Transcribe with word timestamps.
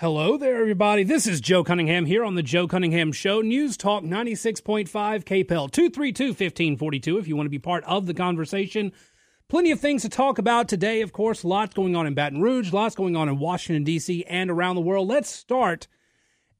Hello 0.00 0.38
there, 0.38 0.58
everybody. 0.58 1.04
This 1.04 1.26
is 1.26 1.42
Joe 1.42 1.62
Cunningham 1.62 2.06
here 2.06 2.24
on 2.24 2.34
the 2.34 2.42
Joe 2.42 2.66
Cunningham 2.66 3.12
Show. 3.12 3.42
News 3.42 3.76
Talk 3.76 4.02
96.5 4.02 4.88
KPEL 4.88 5.70
232 5.70 6.28
1542 6.28 7.18
if 7.18 7.28
you 7.28 7.36
want 7.36 7.44
to 7.44 7.50
be 7.50 7.58
part 7.58 7.84
of 7.84 8.06
the 8.06 8.14
conversation. 8.14 8.92
Plenty 9.48 9.70
of 9.70 9.78
things 9.78 10.00
to 10.00 10.08
talk 10.08 10.38
about 10.38 10.68
today, 10.68 11.02
of 11.02 11.12
course. 11.12 11.44
Lots 11.44 11.74
going 11.74 11.96
on 11.96 12.06
in 12.06 12.14
Baton 12.14 12.40
Rouge, 12.40 12.72
lots 12.72 12.94
going 12.94 13.14
on 13.14 13.28
in 13.28 13.38
Washington, 13.38 13.84
D.C., 13.84 14.24
and 14.24 14.50
around 14.50 14.76
the 14.76 14.80
world. 14.80 15.06
Let's 15.06 15.28
start 15.28 15.86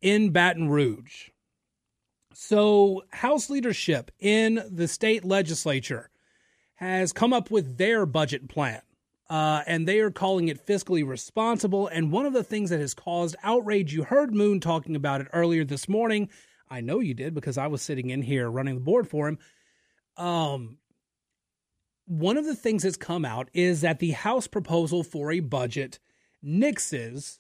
in 0.02 0.32
Baton 0.32 0.68
Rouge. 0.68 1.30
So, 2.34 3.04
House 3.09 3.48
leadership 3.48 4.11
in 4.18 4.62
the 4.70 4.86
state 4.86 5.25
legislature 5.25 6.11
has 6.75 7.14
come 7.14 7.32
up 7.32 7.50
with 7.50 7.79
their 7.79 8.04
budget 8.04 8.50
plan 8.50 8.82
uh, 9.31 9.62
and 9.69 9.87
they 9.87 10.01
are 10.01 10.11
calling 10.11 10.49
it 10.49 10.67
fiscally 10.67 11.07
responsible. 11.07 11.87
And 11.87 12.11
one 12.11 12.27
of 12.27 12.33
the 12.33 12.43
things 12.43 12.71
that 12.71 12.80
has 12.80 12.95
caused 12.95 13.37
outrage, 13.45 13.95
you 13.95 14.02
heard 14.02 14.34
Moon 14.34 14.59
talking 14.59 14.97
about 14.97 15.21
it 15.21 15.29
earlier 15.33 15.65
this 15.65 15.88
morning. 15.88 16.29
I 16.69 16.80
know 16.80 16.98
you 16.98 17.15
did 17.15 17.33
because 17.33 17.57
I 17.57 17.69
was 17.69 17.80
sitting 17.80 18.11
in 18.11 18.23
here 18.23 18.51
running 18.51 18.74
the 18.74 18.80
board 18.80 19.09
for 19.09 19.29
him. 19.29 19.38
Um, 20.16 20.79
one 22.07 22.37
of 22.37 22.45
the 22.45 22.57
things 22.57 22.83
that's 22.83 22.97
come 22.97 23.24
out 23.24 23.48
is 23.55 23.83
that 23.83 24.01
the 24.01 24.11
House 24.11 24.48
proposal 24.48 25.05
for 25.05 25.30
a 25.30 25.38
budget 25.38 26.01
nixes 26.45 27.38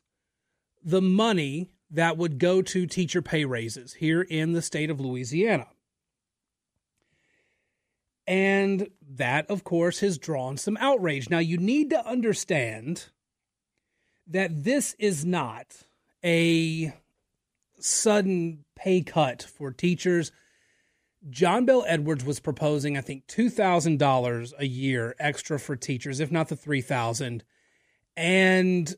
the 0.82 1.02
money 1.02 1.72
that 1.90 2.16
would 2.16 2.38
go 2.38 2.62
to 2.62 2.86
teacher 2.86 3.20
pay 3.20 3.44
raises 3.44 3.94
here 3.94 4.22
in 4.22 4.52
the 4.52 4.62
state 4.62 4.90
of 4.90 5.00
Louisiana. 5.00 5.66
And 8.30 8.90
that, 9.16 9.50
of 9.50 9.64
course, 9.64 9.98
has 10.00 10.16
drawn 10.16 10.56
some 10.56 10.76
outrage. 10.76 11.28
Now, 11.28 11.40
you 11.40 11.58
need 11.58 11.90
to 11.90 12.06
understand 12.06 13.06
that 14.28 14.62
this 14.62 14.94
is 15.00 15.24
not 15.24 15.82
a 16.24 16.92
sudden 17.80 18.64
pay 18.76 19.02
cut 19.02 19.42
for 19.42 19.72
teachers. 19.72 20.30
John 21.28 21.64
Bel 21.64 21.84
Edwards 21.88 22.24
was 22.24 22.38
proposing, 22.38 22.96
I 22.96 23.00
think, 23.00 23.26
two 23.26 23.50
thousand 23.50 23.98
dollars 23.98 24.54
a 24.56 24.64
year 24.64 25.16
extra 25.18 25.58
for 25.58 25.74
teachers, 25.74 26.20
if 26.20 26.30
not 26.30 26.48
the 26.48 26.54
three 26.54 26.82
thousand. 26.82 27.42
And 28.16 28.94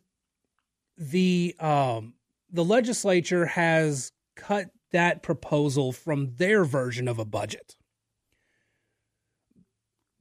the 0.98 1.56
um, 1.58 2.12
the 2.50 2.64
legislature 2.64 3.46
has 3.46 4.12
cut 4.36 4.66
that 4.90 5.22
proposal 5.22 5.90
from 5.90 6.34
their 6.36 6.64
version 6.66 7.08
of 7.08 7.18
a 7.18 7.24
budget. 7.24 7.76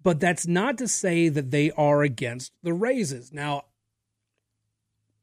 But 0.04 0.20
that's 0.20 0.48
not 0.48 0.78
to 0.80 0.88
say 0.88 1.30
that 1.30 1.52
they 1.52 1.72
are 1.72 2.02
against 2.02 2.54
the 2.64 2.74
raises. 2.74 3.32
Now, 3.32 3.66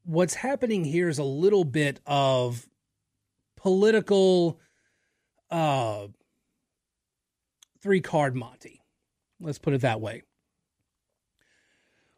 what's 0.05 0.35
happening 0.35 0.85
here 0.85 1.09
is 1.09 1.19
a 1.19 1.23
little 1.23 1.65
bit 1.65 1.99
of 2.05 2.67
political 3.57 4.59
uh, 5.51 6.07
three 7.81 8.01
card 8.01 8.35
Monte. 8.35 8.81
Let's 9.41 9.59
put 9.59 9.73
it 9.73 9.81
that 9.81 10.01
way. 10.01 10.23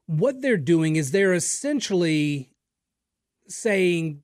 What 0.06 0.42
they're 0.42 0.58
doing 0.58 0.96
is 0.96 1.12
they're 1.12 1.34
essentially 1.34 2.52
saying 3.48 4.22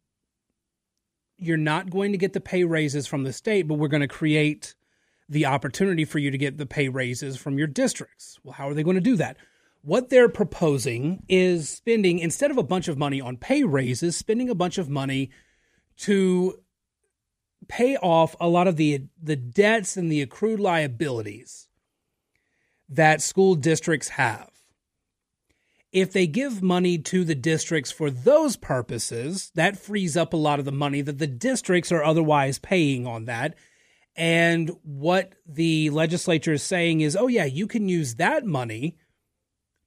you're 1.38 1.58
not 1.58 1.90
going 1.90 2.12
to 2.12 2.18
get 2.18 2.34
the 2.34 2.42
pay 2.42 2.64
raises 2.64 3.08
from 3.08 3.24
the 3.24 3.34
state, 3.34 3.68
but 3.68 3.76
we're 3.76 3.88
going 3.88 4.02
to 4.02 4.08
create 4.08 4.76
the 5.30 5.46
opportunity 5.46 6.06
for 6.06 6.20
you 6.20 6.32
to 6.32 6.38
get 6.38 6.58
the 6.58 6.66
pay 6.66 6.90
raises 6.90 7.38
from 7.38 7.58
your 7.58 7.68
districts. 7.68 8.40
Well, 8.44 8.54
how 8.54 8.70
are 8.70 8.74
they 8.74 8.84
going 8.84 8.96
to 8.96 9.02
do 9.02 9.16
that? 9.18 9.38
What 9.82 10.10
they're 10.10 10.30
proposing 10.30 11.24
is 11.30 11.70
spending, 11.70 12.20
instead 12.20 12.52
of 12.52 12.58
a 12.58 12.64
bunch 12.64 12.88
of 12.88 12.98
money 12.98 13.22
on 13.22 13.38
pay 13.38 13.64
raises, 13.64 14.18
spending 14.18 14.50
a 14.50 14.56
bunch 14.56 14.78
of 14.78 14.90
money 14.90 15.30
to 15.98 16.60
pay 17.68 17.98
off 17.98 18.36
a 18.40 18.48
lot 18.48 18.68
of 18.68 18.78
the, 18.78 19.08
the 19.22 19.36
debts 19.36 19.98
and 19.98 20.12
the 20.12 20.22
accrued 20.22 20.60
liabilities 20.60 21.68
that 22.90 23.22
school 23.22 23.56
districts 23.56 24.10
have. 24.10 24.50
If 25.92 26.12
they 26.12 26.28
give 26.28 26.62
money 26.62 26.98
to 27.00 27.24
the 27.24 27.36
districts 27.36 27.92
for 27.92 28.12
those 28.12 28.56
purposes, 28.56 29.52
that 29.56 29.78
frees 29.78 30.16
up 30.16 30.34
a 30.34 30.38
lot 30.38 30.60
of 30.60 30.66
the 30.66 30.72
money 30.72 31.02
that 31.02 31.18
the 31.18 31.28
districts 31.28 31.92
are 31.92 32.04
otherwise 32.04 32.60
paying 32.60 33.08
on 33.08 33.26
that 33.26 33.56
and 34.18 34.72
what 34.82 35.36
the 35.46 35.92
legislature 35.92 36.54
is 36.54 36.64
saying 36.64 37.02
is, 37.02 37.16
oh, 37.16 37.28
yeah, 37.28 37.46
you 37.46 37.68
can 37.68 37.88
use 37.88 38.16
that 38.16 38.46
money 38.46 38.98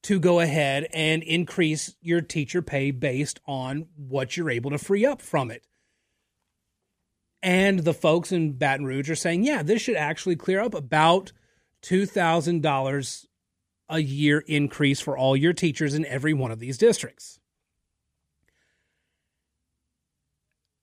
to 0.04 0.20
go 0.20 0.38
ahead 0.38 0.86
and 0.94 1.24
increase 1.24 1.96
your 2.00 2.20
teacher 2.20 2.62
pay 2.62 2.92
based 2.92 3.40
on 3.46 3.88
what 3.96 4.36
you're 4.36 4.48
able 4.48 4.70
to 4.70 4.78
free 4.78 5.04
up 5.04 5.20
from 5.20 5.50
it. 5.50 5.66
And 7.42 7.80
the 7.80 7.92
folks 7.92 8.30
in 8.30 8.52
Baton 8.52 8.86
Rouge 8.86 9.10
are 9.10 9.16
saying, 9.16 9.44
yeah, 9.44 9.62
this 9.62 9.82
should 9.82 9.96
actually 9.96 10.36
clear 10.36 10.60
up 10.60 10.74
about 10.74 11.32
$2,000 11.82 13.26
a 13.88 13.98
year 13.98 14.44
increase 14.46 15.00
for 15.00 15.18
all 15.18 15.36
your 15.36 15.52
teachers 15.52 15.94
in 15.94 16.06
every 16.06 16.34
one 16.34 16.52
of 16.52 16.60
these 16.60 16.78
districts. 16.78 17.40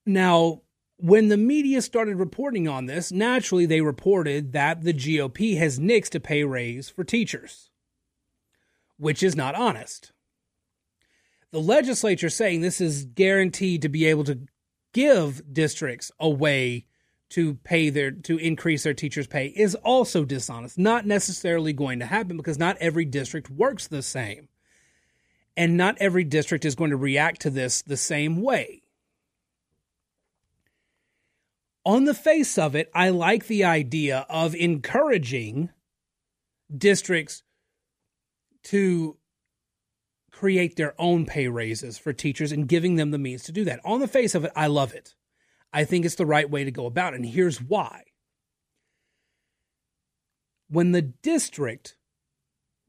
Now, 0.06 0.62
when 0.98 1.28
the 1.28 1.38
media 1.38 1.82
started 1.82 2.18
reporting 2.18 2.68
on 2.68 2.88
this, 2.88 3.12
naturally 3.12 3.66
they 3.66 3.82
reported 3.82 4.52
that 4.54 4.82
the 4.82 4.94
GOP 4.94 5.58
has 5.58 5.80
nixed 5.80 6.16
a 6.16 6.20
pay 6.20 6.44
raise 6.44 6.90
for 6.90 7.04
teachers, 7.04 7.70
which 8.98 9.22
is 9.22 9.36
not 9.36 9.56
honest. 9.56 10.12
The 11.52 11.62
legislature 11.62 12.30
saying 12.30 12.62
this 12.62 12.82
is 12.82 13.06
guaranteed 13.06 13.84
to 13.84 13.90
be 13.90 14.06
able 14.06 14.24
to 14.26 14.40
give 14.92 15.54
districts 15.54 16.12
a 16.20 16.30
way 16.30 16.88
to 17.30 17.56
pay 17.56 17.90
their 17.90 18.12
to 18.12 18.38
increase 18.38 18.84
their 18.84 18.94
teachers' 18.94 19.28
pay 19.28 19.48
is 19.48 19.76
also 19.76 20.26
dishonest. 20.26 20.78
Not 20.78 21.06
necessarily 21.06 21.74
going 21.74 22.00
to 22.00 22.06
happen 22.06 22.38
because 22.38 22.58
not 22.58 22.78
every 22.78 23.06
district 23.06 23.50
works 23.50 23.88
the 23.88 24.02
same. 24.02 24.48
And 25.56 25.76
not 25.76 25.98
every 26.00 26.24
district 26.24 26.66
is 26.66 26.76
going 26.76 26.92
to 26.92 26.98
react 26.98 27.42
to 27.42 27.50
this 27.50 27.82
the 27.82 27.98
same 27.98 28.42
way 28.42 28.84
on 31.88 32.04
the 32.04 32.14
face 32.14 32.58
of 32.58 32.76
it, 32.76 32.92
I 32.94 33.10
like 33.10 33.48
the 33.48 33.64
idea 33.64 34.26
of 34.30 34.54
encouraging 34.54 35.70
districts 36.76 37.44
to 38.66 39.16
create 40.30 40.76
their 40.76 40.94
own 41.00 41.26
pay 41.26 41.48
raises 41.48 41.98
for 41.98 42.12
teachers 42.12 42.52
and 42.52 42.68
giving 42.68 42.96
them 42.96 43.12
the 43.12 43.18
means 43.18 43.44
to 43.44 43.54
do 43.54 43.64
that. 43.64 43.80
On 43.86 44.02
the 44.02 44.08
face 44.08 44.36
of 44.36 44.44
it, 44.44 44.52
I 44.54 44.68
love 44.68 44.94
it. 44.94 45.16
I 45.72 45.86
think 45.86 46.04
it's 46.04 46.16
the 46.16 46.26
right 46.26 46.50
way 46.50 46.66
to 46.66 46.72
go 46.72 46.88
about 46.88 47.14
it. 47.14 47.22
And 47.22 47.26
here's 47.26 47.62
why. 47.62 48.04
When 50.70 50.92
the 50.92 51.02
district 51.02 51.96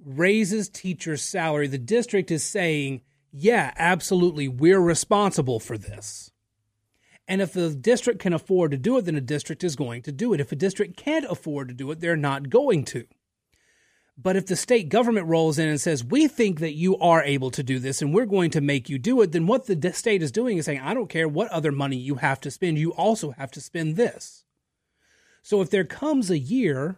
raises 0.05 0.69
teachers' 0.69 1.23
salary, 1.23 1.69
the 1.69 1.79
district 1.79 2.33
is 2.33 2.43
saying, 2.43 3.03
yeah, 3.31 3.73
absolutely, 3.77 4.49
we're 4.49 4.81
responsible 4.81 5.61
for 5.61 5.79
this. 5.79 6.33
And 7.29 7.43
if 7.43 7.53
the 7.53 7.71
district 7.75 8.21
can 8.21 8.33
afford 8.33 8.71
to 8.71 8.79
do 8.79 8.97
it, 8.97 9.05
then 9.05 9.15
a 9.15 9.21
district 9.21 9.63
is 9.63 9.77
going 9.77 10.01
to 10.03 10.13
do 10.13 10.33
it. 10.33 10.41
If 10.41 10.51
a 10.51 10.57
district 10.57 10.97
can't 10.97 11.27
afford 11.27 11.69
to 11.69 11.75
do 11.75 11.91
it, 11.91 12.01
they're 12.01 12.17
not 12.17 12.49
going 12.49 12.87
to. 12.87 13.05
But 14.21 14.35
if 14.35 14.47
the 14.47 14.57
state 14.57 14.89
government 14.89 15.29
rolls 15.29 15.59
in 15.59 15.69
and 15.69 15.81
says, 15.81 16.03
we 16.03 16.27
think 16.27 16.59
that 16.59 16.75
you 16.75 16.97
are 16.99 17.23
able 17.23 17.53
to 17.53 17.63
do 17.63 17.79
this 17.79 18.03
and 18.03 18.13
we're 18.13 18.27
going 18.27 18.51
to 18.53 18.61
make 18.61 18.89
you 18.89 18.99
do 18.99 19.21
it, 19.21 19.31
then 19.31 19.47
what 19.47 19.67
the 19.67 19.93
state 19.93 20.23
is 20.23 20.33
doing 20.33 20.57
is 20.57 20.65
saying, 20.65 20.81
I 20.81 20.95
don't 20.95 21.11
care 21.11 21.29
what 21.29 21.53
other 21.53 21.71
money 21.71 21.97
you 21.97 22.17
have 22.17 22.41
to 22.41 22.51
spend, 22.51 22.79
you 22.79 22.93
also 22.95 23.31
have 23.33 23.53
to 23.53 23.61
spend 23.61 23.95
this. 23.95 24.45
So 25.43 25.61
if 25.61 25.71
there 25.71 25.85
comes 25.85 26.31
a 26.31 26.39
year 26.39 26.97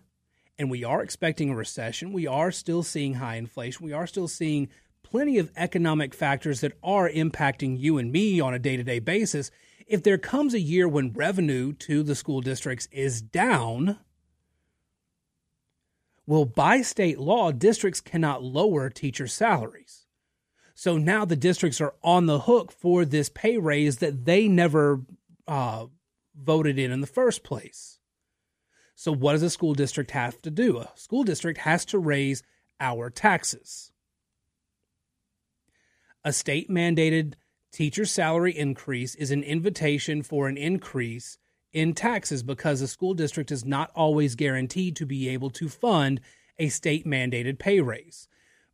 and 0.58 0.70
we 0.70 0.82
are 0.82 1.02
expecting 1.02 1.50
a 1.50 1.56
recession, 1.56 2.12
we 2.12 2.26
are 2.26 2.50
still 2.50 2.82
seeing 2.82 3.14
high 3.14 3.36
inflation, 3.36 3.84
we 3.84 3.92
are 3.92 4.06
still 4.06 4.28
seeing 4.28 4.68
plenty 5.02 5.38
of 5.38 5.50
economic 5.56 6.14
factors 6.14 6.60
that 6.60 6.72
are 6.82 7.10
impacting 7.10 7.78
you 7.78 7.98
and 7.98 8.12
me 8.12 8.40
on 8.40 8.54
a 8.54 8.58
day 8.58 8.78
to 8.78 8.82
day 8.82 8.98
basis 8.98 9.50
if 9.90 10.04
there 10.04 10.18
comes 10.18 10.54
a 10.54 10.60
year 10.60 10.86
when 10.86 11.12
revenue 11.12 11.72
to 11.72 12.04
the 12.04 12.14
school 12.14 12.40
districts 12.40 12.88
is 12.92 13.20
down, 13.20 13.98
well, 16.26 16.44
by 16.44 16.80
state 16.80 17.18
law, 17.18 17.50
districts 17.50 18.00
cannot 18.00 18.40
lower 18.44 18.88
teacher 18.88 19.26
salaries. 19.26 20.06
So 20.76 20.96
now 20.96 21.24
the 21.24 21.34
districts 21.34 21.80
are 21.80 21.94
on 22.04 22.26
the 22.26 22.38
hook 22.38 22.70
for 22.70 23.04
this 23.04 23.28
pay 23.28 23.58
raise 23.58 23.96
that 23.96 24.24
they 24.26 24.46
never 24.46 25.00
uh, 25.48 25.86
voted 26.36 26.78
in 26.78 26.92
in 26.92 27.00
the 27.00 27.08
first 27.08 27.42
place. 27.42 27.98
So, 28.94 29.10
what 29.12 29.32
does 29.32 29.42
a 29.42 29.50
school 29.50 29.74
district 29.74 30.12
have 30.12 30.40
to 30.42 30.50
do? 30.50 30.78
A 30.78 30.90
school 30.94 31.24
district 31.24 31.60
has 31.60 31.84
to 31.86 31.98
raise 31.98 32.44
our 32.78 33.10
taxes. 33.10 33.90
A 36.24 36.32
state 36.32 36.70
mandated 36.70 37.34
teacher 37.72 38.04
salary 38.04 38.56
increase 38.56 39.14
is 39.14 39.30
an 39.30 39.42
invitation 39.42 40.22
for 40.22 40.48
an 40.48 40.56
increase 40.56 41.38
in 41.72 41.94
taxes 41.94 42.42
because 42.42 42.80
the 42.80 42.88
school 42.88 43.14
district 43.14 43.50
is 43.50 43.64
not 43.64 43.90
always 43.94 44.34
guaranteed 44.34 44.96
to 44.96 45.06
be 45.06 45.28
able 45.28 45.50
to 45.50 45.68
fund 45.68 46.20
a 46.58 46.68
state 46.68 47.06
mandated 47.06 47.58
pay 47.58 47.80
raise. 47.80 48.28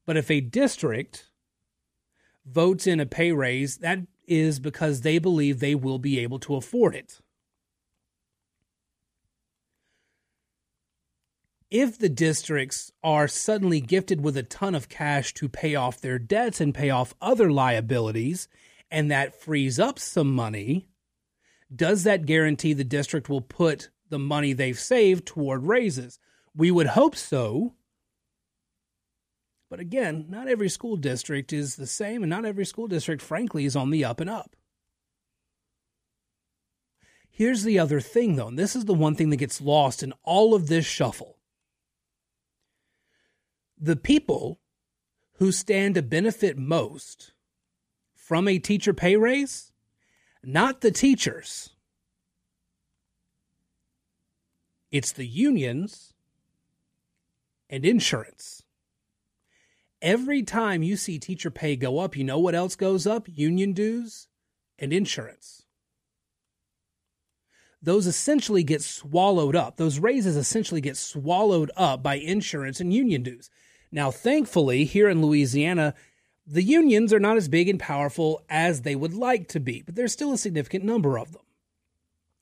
But 0.07 0.17
if 0.17 0.31
a 0.31 0.41
district 0.41 1.27
votes 2.45 2.87
in 2.87 3.01
a 3.01 3.07
pay 3.07 3.33
raise, 3.33 3.79
that 3.79 4.01
is 4.27 4.59
because 4.59 5.01
they 5.01 5.19
believe 5.19 5.61
they 5.61 5.75
will 5.75 5.99
be 5.99 6.19
able 6.19 6.39
to 6.41 6.57
afford 6.57 6.95
it. 6.95 7.21
If 11.71 11.99
the 11.99 12.09
districts 12.09 12.93
are 13.03 13.27
suddenly 13.27 13.81
gifted 13.81 14.21
with 14.21 14.37
a 14.37 14.45
ton 14.45 14.75
of 14.75 14.89
cash 14.89 15.35
to 15.35 15.49
pay 15.49 15.75
off 15.75 16.01
their 16.01 16.19
debts 16.19 16.61
and 16.61 16.73
pay 16.73 16.91
off 16.91 17.15
other 17.21 17.51
liabilities, 17.51 18.49
and 18.91 19.11
that 19.11 19.41
frees 19.41 19.79
up 19.79 19.99
some 19.99 20.33
money, 20.33 20.89
does 21.75 22.05
that 22.05 22.27
guarantee 22.27 22.73
the 22.73 22.85
district 22.85 23.29
will 23.29 23.41
put 23.41 23.91
the 24.09 24.19
money 24.19 24.53
they've 24.53 24.79
saved 24.79 25.27
toward 25.27 25.65
raises? 25.65 26.19
We 26.55 26.71
would 26.71 26.89
hope 26.89 27.17
so. 27.17 27.75
But 29.69 29.81
again, 29.81 30.27
not 30.29 30.49
every 30.49 30.69
school 30.69 30.97
district 30.97 31.53
is 31.53 31.75
the 31.75 31.89
same, 31.89 32.23
and 32.23 32.31
not 32.31 32.45
every 32.45 32.65
school 32.65 32.87
district, 32.87 33.21
frankly, 33.21 33.65
is 33.65 33.75
on 33.75 33.91
the 33.91 34.05
up 34.05 34.21
and 34.21 34.31
up. 34.31 34.55
Here's 37.29 37.65
the 37.65 37.79
other 37.79 38.01
thing, 38.01 38.37
though, 38.37 38.49
and 38.49 38.59
this 38.59 38.77
is 38.77 38.85
the 38.85 38.95
one 38.95 39.15
thing 39.15 39.31
that 39.31 39.37
gets 39.37 39.61
lost 39.61 40.03
in 40.03 40.15
all 40.23 40.55
of 40.55 40.69
this 40.69 40.87
shuffle. 40.87 41.37
The 43.77 43.97
people 43.97 44.61
who 45.35 45.53
stand 45.53 45.97
to 45.97 46.03
benefit 46.03 46.57
most 46.57 47.33
from 48.27 48.49
a 48.49 48.59
teacher 48.59 48.93
pay 48.93 49.15
raise, 49.15 49.71
not 50.43 50.81
the 50.81 50.91
teachers. 50.91 51.71
It's 54.91 55.13
the 55.13 55.25
unions 55.25 56.13
and 57.71 57.85
insurance. 57.87 58.65
Every 60.03 60.43
time 60.43 60.83
you 60.83 60.97
see 60.97 61.21
teacher 61.21 61.53
pay 61.53 61.77
go 61.77 62.01
up, 62.01 62.17
you 62.17 62.25
know 62.25 62.41
what 62.41 62.57
else 62.57 62.75
goes 62.75 63.07
up? 63.07 63.29
Union 63.33 63.73
dues 63.73 64.27
and 64.77 64.93
insurance. 64.93 65.63
Those 67.81 68.09
essentially 68.09 68.65
get 68.65 68.83
swallowed 68.83 69.55
up. 69.55 69.77
Those 69.77 70.01
raises 70.01 70.37
essentially 70.37 70.81
get 70.81 70.97
swallowed 70.97 71.71
up 71.77 72.03
by 72.03 72.17
insurance 72.17 72.81
and 72.81 72.93
union 72.93 73.23
dues. 73.23 73.51
Now, 73.93 74.11
thankfully, 74.11 74.85
here 74.85 75.09
in 75.09 75.23
Louisiana, 75.23 75.95
the 76.47 76.63
unions 76.63 77.13
are 77.13 77.21
not 77.21 77.37
as 77.37 77.49
big 77.49 77.69
and 77.69 77.81
powerful 77.81 78.41
as 78.49 78.83
they 78.83 78.95
would 78.95 79.15
like 79.15 79.49
to 79.49 79.61
be, 79.61 79.83
but 79.83 79.97
there's 79.97 80.13
still 80.13 80.33
a 80.33 80.39
significant 80.39 80.85
number 80.85 81.19
of 81.19 81.33
them. 81.33 81.43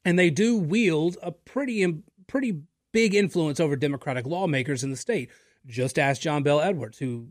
And 0.04 0.18
they 0.18 0.30
do 0.30 0.56
wield 0.58 1.16
a 1.22 1.32
pretty 1.32 2.02
pretty 2.26 2.60
big 2.92 3.14
influence 3.14 3.58
over 3.58 3.76
Democratic 3.76 4.26
lawmakers 4.26 4.84
in 4.84 4.90
the 4.90 4.96
state. 4.96 5.30
Just 5.66 5.98
ask 5.98 6.20
John 6.20 6.42
Bel 6.42 6.60
Edwards, 6.60 6.98
who 6.98 7.28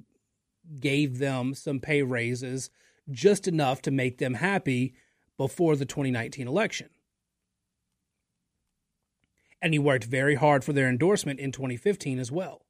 gave 0.80 1.20
them 1.20 1.54
some 1.54 1.80
pay 1.80 2.02
raises 2.02 2.70
just 3.12 3.48
enough 3.48 3.81
to 3.84 3.92
make 3.92 4.18
them 4.18 4.36
happy 4.36 4.96
before 5.38 5.76
the 5.76 5.86
2019 5.86 6.48
election. 6.48 6.90
And 9.62 9.74
he 9.74 9.80
worked 9.80 10.06
very 10.06 10.36
hard 10.36 10.64
for 10.64 10.74
their 10.74 10.90
endorsement 10.90 11.40
in 11.40 11.52
2015 11.52 12.19
as 12.19 12.31
well. 12.31 12.66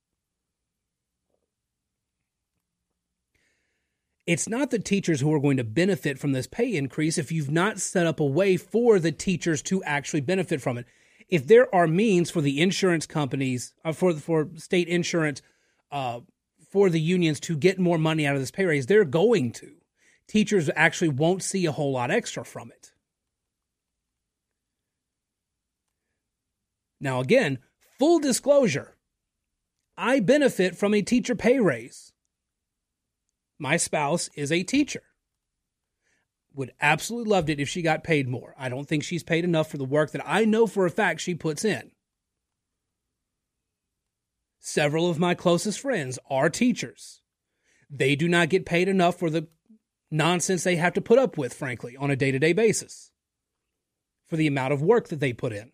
It's 4.25 4.47
not 4.47 4.71
the 4.71 4.79
teachers 4.79 5.19
who 5.19 5.33
are 5.33 5.39
going 5.39 5.57
to 5.57 5.63
benefit 5.63 6.17
from 6.17 6.31
this 6.31 6.47
pay 6.47 6.75
increase 6.75 7.17
if 7.17 7.31
you've 7.31 7.51
not 7.51 7.79
set 7.79 8.07
up 8.07 8.19
a 8.19 8.25
way 8.25 8.55
for 8.55 8.99
the 8.99 9.11
teachers 9.11 9.61
to 9.63 9.83
actually 9.83 10.21
benefit 10.21 10.61
from 10.61 10.77
it. 10.77 10.85
If 11.27 11.47
there 11.47 11.73
are 11.73 11.87
means 11.87 12.29
for 12.29 12.41
the 12.41 12.61
insurance 12.61 13.05
companies, 13.05 13.73
uh, 13.83 13.91
for 13.91 14.13
for 14.13 14.49
state 14.55 14.87
insurance, 14.87 15.41
uh, 15.91 16.21
for 16.69 16.89
the 16.89 17.01
unions 17.01 17.39
to 17.41 17.57
get 17.57 17.79
more 17.79 17.97
money 17.97 18.25
out 18.25 18.35
of 18.35 18.41
this 18.41 18.51
pay 18.51 18.65
raise, 18.65 18.85
they're 18.85 19.03
going 19.03 19.51
to. 19.53 19.73
Teachers 20.27 20.69
actually 20.75 21.09
won't 21.09 21.43
see 21.43 21.65
a 21.65 21.71
whole 21.71 21.91
lot 21.91 22.09
extra 22.09 22.45
from 22.45 22.71
it. 22.71 22.91
Now, 27.01 27.19
again, 27.19 27.59
full 27.99 28.19
disclosure 28.19 28.95
I 29.97 30.21
benefit 30.21 30.75
from 30.75 30.93
a 30.93 31.01
teacher 31.01 31.35
pay 31.35 31.59
raise. 31.59 32.12
My 33.63 33.77
spouse 33.77 34.29
is 34.35 34.51
a 34.51 34.61
teacher. 34.61 35.03
Would 36.53 36.73
absolutely 36.81 37.29
loved 37.31 37.49
it 37.49 37.61
if 37.61 37.69
she 37.69 37.81
got 37.81 38.03
paid 38.03 38.27
more. 38.27 38.53
I 38.57 38.67
don't 38.67 38.89
think 38.89 39.05
she's 39.05 39.23
paid 39.23 39.45
enough 39.45 39.71
for 39.71 39.77
the 39.77 39.85
work 39.85 40.11
that 40.11 40.21
I 40.25 40.43
know 40.43 40.67
for 40.67 40.85
a 40.85 40.89
fact 40.89 41.21
she 41.21 41.33
puts 41.33 41.63
in. 41.63 41.91
Several 44.59 45.09
of 45.09 45.17
my 45.17 45.33
closest 45.33 45.79
friends 45.79 46.19
are 46.29 46.49
teachers. 46.49 47.21
They 47.89 48.17
do 48.17 48.27
not 48.27 48.49
get 48.49 48.65
paid 48.65 48.89
enough 48.89 49.17
for 49.17 49.29
the 49.29 49.47
nonsense 50.11 50.65
they 50.65 50.75
have 50.75 50.93
to 50.95 51.01
put 51.01 51.17
up 51.17 51.37
with, 51.37 51.53
frankly, 51.53 51.95
on 51.95 52.11
a 52.11 52.17
day 52.17 52.31
to 52.31 52.39
day 52.39 52.51
basis, 52.51 53.11
for 54.27 54.35
the 54.35 54.47
amount 54.47 54.73
of 54.73 54.81
work 54.81 55.07
that 55.07 55.21
they 55.21 55.31
put 55.31 55.53
in. 55.53 55.71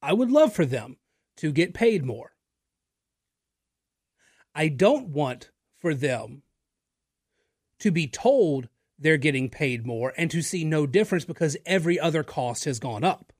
I 0.00 0.12
would 0.12 0.30
love 0.30 0.52
for 0.52 0.64
them 0.64 0.98
to 1.38 1.50
get 1.50 1.74
paid 1.74 2.04
more. 2.04 2.34
I 4.58 4.66
don't 4.66 5.10
want 5.10 5.52
for 5.78 5.94
them 5.94 6.42
to 7.78 7.92
be 7.92 8.08
told 8.08 8.68
they're 8.98 9.16
getting 9.16 9.48
paid 9.48 9.86
more 9.86 10.12
and 10.16 10.28
to 10.32 10.42
see 10.42 10.64
no 10.64 10.84
difference 10.84 11.24
because 11.24 11.56
every 11.64 12.00
other 12.00 12.24
cost 12.24 12.64
has 12.64 12.80
gone 12.80 13.04
up. 13.04 13.32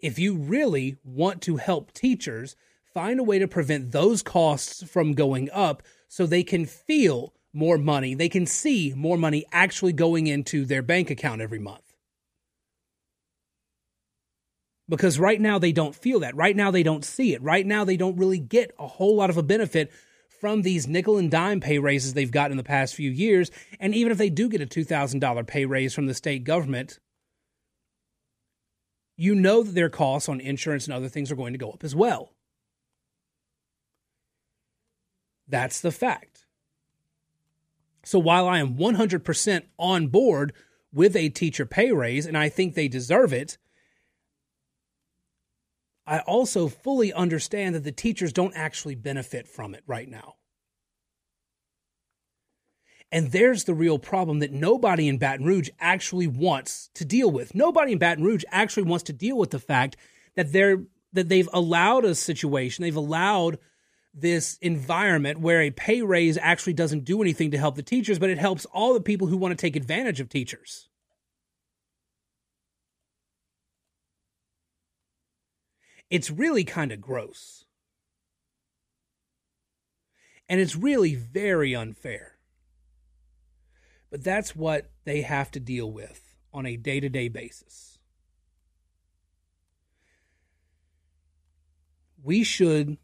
If 0.00 0.18
you 0.18 0.34
really 0.34 0.96
want 1.04 1.42
to 1.42 1.58
help 1.58 1.92
teachers, 1.92 2.56
find 2.92 3.20
a 3.20 3.22
way 3.22 3.38
to 3.38 3.46
prevent 3.46 3.92
those 3.92 4.24
costs 4.24 4.82
from 4.82 5.12
going 5.12 5.48
up 5.52 5.84
so 6.08 6.26
they 6.26 6.42
can 6.42 6.66
feel 6.66 7.34
more 7.52 7.78
money. 7.78 8.14
They 8.14 8.28
can 8.28 8.46
see 8.46 8.92
more 8.96 9.16
money 9.16 9.44
actually 9.52 9.92
going 9.92 10.26
into 10.26 10.64
their 10.64 10.82
bank 10.82 11.08
account 11.08 11.40
every 11.40 11.60
month 11.60 11.87
because 14.88 15.18
right 15.18 15.40
now 15.40 15.58
they 15.58 15.72
don't 15.72 15.94
feel 15.94 16.20
that. 16.20 16.34
Right 16.34 16.56
now 16.56 16.70
they 16.70 16.82
don't 16.82 17.04
see 17.04 17.34
it. 17.34 17.42
Right 17.42 17.66
now 17.66 17.84
they 17.84 17.96
don't 17.96 18.16
really 18.16 18.38
get 18.38 18.74
a 18.78 18.86
whole 18.86 19.16
lot 19.16 19.30
of 19.30 19.36
a 19.36 19.42
benefit 19.42 19.92
from 20.40 20.62
these 20.62 20.86
nickel 20.86 21.18
and 21.18 21.30
dime 21.30 21.60
pay 21.60 21.78
raises 21.78 22.14
they've 22.14 22.30
gotten 22.30 22.52
in 22.52 22.56
the 22.56 22.64
past 22.64 22.94
few 22.94 23.10
years. 23.10 23.50
And 23.80 23.94
even 23.94 24.12
if 24.12 24.18
they 24.18 24.30
do 24.30 24.48
get 24.48 24.60
a 24.60 24.66
$2,000 24.66 25.46
pay 25.46 25.64
raise 25.64 25.94
from 25.94 26.06
the 26.06 26.14
state 26.14 26.44
government, 26.44 26.98
you 29.16 29.34
know 29.34 29.62
that 29.62 29.74
their 29.74 29.90
costs 29.90 30.28
on 30.28 30.40
insurance 30.40 30.86
and 30.86 30.94
other 30.94 31.08
things 31.08 31.30
are 31.30 31.36
going 31.36 31.52
to 31.52 31.58
go 31.58 31.70
up 31.70 31.82
as 31.82 31.94
well. 31.94 32.32
That's 35.48 35.80
the 35.80 35.90
fact. 35.90 36.46
So 38.04 38.18
while 38.18 38.46
I 38.46 38.60
am 38.60 38.76
100% 38.76 39.62
on 39.76 40.06
board 40.06 40.52
with 40.92 41.16
a 41.16 41.28
teacher 41.30 41.66
pay 41.66 41.90
raise, 41.90 42.26
and 42.26 42.38
I 42.38 42.48
think 42.48 42.74
they 42.74 42.88
deserve 42.88 43.32
it, 43.32 43.58
I 46.08 46.20
also 46.20 46.68
fully 46.68 47.12
understand 47.12 47.74
that 47.74 47.84
the 47.84 47.92
teachers 47.92 48.32
don't 48.32 48.54
actually 48.56 48.94
benefit 48.94 49.46
from 49.46 49.74
it 49.74 49.84
right 49.86 50.08
now. 50.08 50.36
And 53.12 53.30
there's 53.30 53.64
the 53.64 53.74
real 53.74 53.98
problem 53.98 54.38
that 54.38 54.52
nobody 54.52 55.06
in 55.06 55.18
Baton 55.18 55.44
Rouge 55.44 55.68
actually 55.78 56.26
wants 56.26 56.88
to 56.94 57.04
deal 57.04 57.30
with. 57.30 57.54
Nobody 57.54 57.92
in 57.92 57.98
Baton 57.98 58.24
Rouge 58.24 58.44
actually 58.50 58.84
wants 58.84 59.04
to 59.04 59.12
deal 59.12 59.36
with 59.36 59.50
the 59.50 59.58
fact 59.58 59.96
that 60.34 60.52
they're 60.52 60.82
that 61.12 61.28
they've 61.28 61.48
allowed 61.54 62.04
a 62.04 62.14
situation, 62.14 62.82
they've 62.82 62.94
allowed 62.94 63.58
this 64.12 64.58
environment 64.60 65.40
where 65.40 65.62
a 65.62 65.70
pay 65.70 66.02
raise 66.02 66.36
actually 66.36 66.74
doesn't 66.74 67.04
do 67.04 67.22
anything 67.22 67.50
to 67.50 67.58
help 67.58 67.76
the 67.76 67.82
teachers, 67.82 68.18
but 68.18 68.30
it 68.30 68.38
helps 68.38 68.66
all 68.66 68.92
the 68.92 69.00
people 69.00 69.26
who 69.26 69.36
want 69.36 69.52
to 69.52 69.60
take 69.60 69.76
advantage 69.76 70.20
of 70.20 70.28
teachers. 70.28 70.87
It's 76.10 76.30
really 76.30 76.64
kind 76.64 76.92
of 76.92 77.00
gross. 77.00 77.64
And 80.48 80.60
it's 80.60 80.76
really 80.76 81.14
very 81.14 81.74
unfair. 81.74 82.38
But 84.10 84.24
that's 84.24 84.56
what 84.56 84.90
they 85.04 85.22
have 85.22 85.50
to 85.52 85.60
deal 85.60 85.90
with 85.90 86.34
on 86.52 86.64
a 86.64 86.76
day 86.76 87.00
to 87.00 87.08
day 87.08 87.28
basis. 87.28 87.98
We 92.22 92.42
should, 92.42 92.96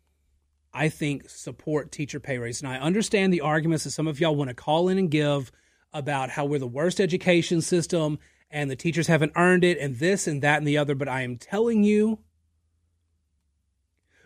I 0.72 0.88
think, 0.88 1.28
support 1.28 1.92
teacher 1.92 2.20
pay 2.20 2.38
raises. 2.38 2.62
And 2.62 2.72
I 2.72 2.78
understand 2.78 3.32
the 3.32 3.42
arguments 3.42 3.84
that 3.84 3.90
some 3.90 4.08
of 4.08 4.18
y'all 4.18 4.34
want 4.34 4.48
to 4.48 4.54
call 4.54 4.88
in 4.88 4.98
and 4.98 5.10
give 5.10 5.52
about 5.92 6.30
how 6.30 6.46
we're 6.46 6.58
the 6.58 6.66
worst 6.66 7.00
education 7.00 7.60
system 7.60 8.18
and 8.50 8.70
the 8.70 8.76
teachers 8.76 9.06
haven't 9.06 9.32
earned 9.36 9.64
it 9.64 9.78
and 9.78 9.98
this 9.98 10.26
and 10.26 10.42
that 10.42 10.58
and 10.58 10.66
the 10.66 10.78
other. 10.78 10.94
But 10.94 11.08
I 11.08 11.22
am 11.22 11.36
telling 11.36 11.84
you, 11.84 12.20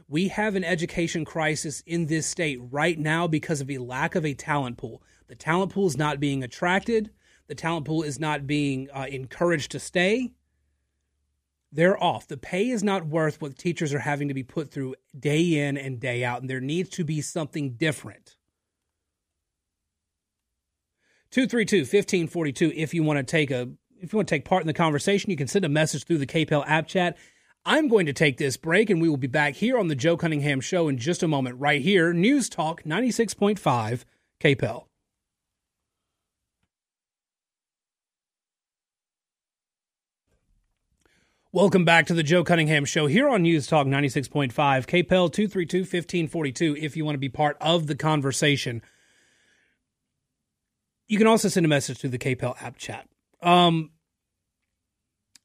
we 0.09 0.29
have 0.29 0.55
an 0.55 0.65
education 0.65 1.25
crisis 1.25 1.83
in 1.87 2.07
this 2.07 2.27
state 2.27 2.59
right 2.71 2.99
now 2.99 3.27
because 3.27 3.61
of 3.61 3.71
a 3.71 3.79
lack 3.79 4.15
of 4.15 4.25
a 4.25 4.35
talent 4.35 4.79
pool. 4.79 5.03
The 5.29 5.35
talent 5.35 5.73
pool 5.73 5.87
is 5.87 5.99
not 5.99 6.19
being 6.19 6.43
attracted, 6.43 7.11
the 7.47 7.55
talent 7.55 7.87
pool 7.87 8.03
is 8.03 8.19
not 8.19 8.47
being 8.47 8.89
uh, 8.91 9.07
encouraged 9.09 9.71
to 9.73 9.79
stay. 9.79 10.33
They're 11.71 12.03
off. 12.03 12.27
The 12.27 12.39
pay 12.39 12.71
is 12.71 12.83
not 12.83 13.07
worth 13.07 13.43
what 13.43 13.59
teachers 13.59 13.93
are 13.93 13.99
having 13.99 14.29
to 14.29 14.35
be 14.35 14.43
put 14.43 14.71
through 14.71 14.95
day 15.19 15.67
in 15.67 15.77
and 15.77 16.01
day 16.01 16.25
out, 16.25 16.41
and 16.41 16.49
there 16.49 16.61
needs 16.61 16.89
to 16.91 17.05
be 17.05 17.21
something 17.21 17.73
different. 17.73 18.37
232 21.31 21.81
1542 21.81 22.73
if 22.75 22.95
you 22.95 23.03
want 23.03 23.19
to 23.19 23.23
take 23.23 23.51
a 23.51 23.69
if 24.01 24.13
you 24.13 24.17
want 24.17 24.29
to 24.29 24.35
take 24.35 24.45
part 24.45 24.63
in 24.63 24.67
the 24.67 24.73
conversation, 24.73 25.31
you 25.31 25.37
can 25.37 25.49
send 25.49 25.65
a 25.65 25.69
message 25.69 26.05
through 26.05 26.19
the 26.19 26.27
KPEL 26.27 26.65
app 26.67 26.87
chat. 26.87 27.17
I'm 27.65 27.89
going 27.89 28.07
to 28.07 28.13
take 28.13 28.39
this 28.39 28.57
break 28.57 28.91
and 28.91 29.01
we 29.01 29.09
will 29.09 29.17
be 29.17 29.27
back 29.27 29.55
here 29.55 29.79
on 29.79 29.89
the 29.89 29.95
Joe 29.95 30.17
Cunningham 30.17 30.61
show 30.61 30.89
in 30.89 30.99
just 30.99 31.23
a 31.23 31.29
moment 31.29 31.61
right 31.61 31.83
here. 31.83 32.13
News 32.13 32.49
Talk 32.49 32.83
96.5 32.85 34.05
KPEL. 34.41 34.85
Welcome 41.51 41.87
back 41.87 42.07
to 42.07 42.15
the 42.15 42.23
Joe 42.23 42.45
Cunningham 42.45 42.85
Show 42.85 43.07
here 43.07 43.27
on 43.27 43.41
News 43.41 43.67
Talk 43.67 43.87
96.5, 43.87 44.53
KPEL 44.53 45.33
232 45.33 45.79
1542, 45.79 46.77
if 46.77 46.95
you 46.95 47.07
want 47.07 47.15
to 47.15 47.19
be 47.19 47.31
part 47.31 47.57
of 47.59 47.87
the 47.87 47.95
conversation. 47.95 48.83
You 51.09 51.17
can 51.17 51.27
also 51.27 51.49
send 51.49 51.65
a 51.65 51.69
message 51.69 52.01
to 52.01 52.09
the 52.09 52.19
KPEL 52.19 52.63
app 52.63 52.77
chat. 52.77 53.09
Um, 53.43 53.93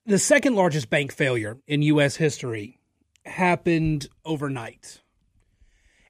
the 0.05 0.19
second 0.19 0.55
largest 0.55 0.89
bank 0.89 1.13
failure 1.13 1.57
in 1.67 1.81
U.S. 1.83 2.15
history 2.15 2.79
happened 3.25 4.07
overnight. 4.25 5.01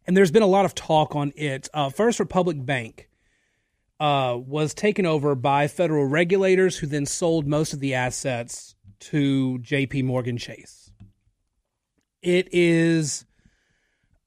And 0.05 0.17
there's 0.17 0.31
been 0.31 0.43
a 0.43 0.47
lot 0.47 0.65
of 0.65 0.75
talk 0.75 1.15
on 1.15 1.31
it. 1.35 1.69
Uh, 1.73 1.89
First 1.89 2.19
Republic 2.19 2.57
Bank 2.59 3.09
uh, 3.99 4.37
was 4.37 4.73
taken 4.73 5.05
over 5.05 5.35
by 5.35 5.67
federal 5.67 6.05
regulators 6.05 6.77
who 6.77 6.87
then 6.87 7.05
sold 7.05 7.47
most 7.47 7.73
of 7.73 7.79
the 7.79 7.93
assets 7.93 8.75
to 8.99 9.59
JP 9.59 10.05
Morgan 10.05 10.37
Chase. 10.37 10.91
It 12.21 12.49
is 12.53 13.25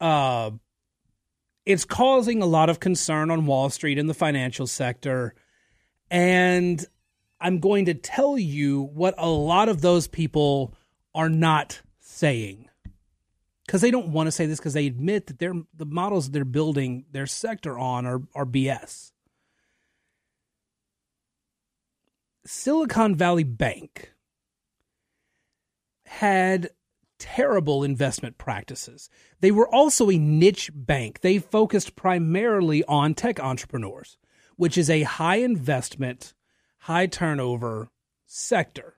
uh 0.00 0.50
it's 1.64 1.87
causing 1.87 2.42
a 2.42 2.46
lot 2.46 2.68
of 2.68 2.78
concern 2.78 3.30
on 3.30 3.46
Wall 3.46 3.70
Street 3.70 3.99
and 3.99 4.08
the 4.08 4.14
financial 4.14 4.66
sector 4.66 5.35
and 6.11 6.85
I'm 7.40 7.59
going 7.59 7.85
to 7.87 7.95
tell 7.95 8.38
you 8.38 8.83
what 8.83 9.14
a 9.19 9.28
lot 9.28 9.69
of 9.69 9.81
those 9.81 10.09
people 10.09 10.75
are 11.14 11.28
not 11.28 11.81
saying 12.00 12.69
because 13.66 13.81
they 13.81 13.90
don't 13.90 14.09
want 14.09 14.28
to 14.28 14.33
say 14.33 14.47
this 14.47 14.59
because 14.59 14.75
they 14.75 14.87
admit 14.87 15.26
that 15.26 15.38
they're 15.38 15.55
the 15.75 15.87
models 15.87 16.31
they're 16.31 16.45
building 16.45 17.05
their 17.11 17.26
sector 17.26 17.78
on 17.78 18.07
are, 18.07 18.23
are 18.35 18.47
BS. 18.47 19.12
Silicon 22.47 23.16
Valley 23.16 23.43
Bank 23.43 24.12
had 26.07 26.71
terrible 27.19 27.83
investment 27.83 28.38
practices. 28.38 29.11
They 29.40 29.50
were 29.50 29.69
also 29.69 30.11
a 30.11 30.19
niche 30.19 30.71
bank. 30.73 31.21
They 31.23 31.38
focused 31.38 31.97
primarily 31.97 32.85
on 32.85 33.14
tech 33.14 33.40
entrepreneurs, 33.40 34.16
which 34.57 34.78
is 34.78 34.88
a 34.88 35.02
high 35.02 35.37
investment, 35.37 36.35
high 36.87 37.07
turnover 37.07 37.90
sector. 38.26 38.95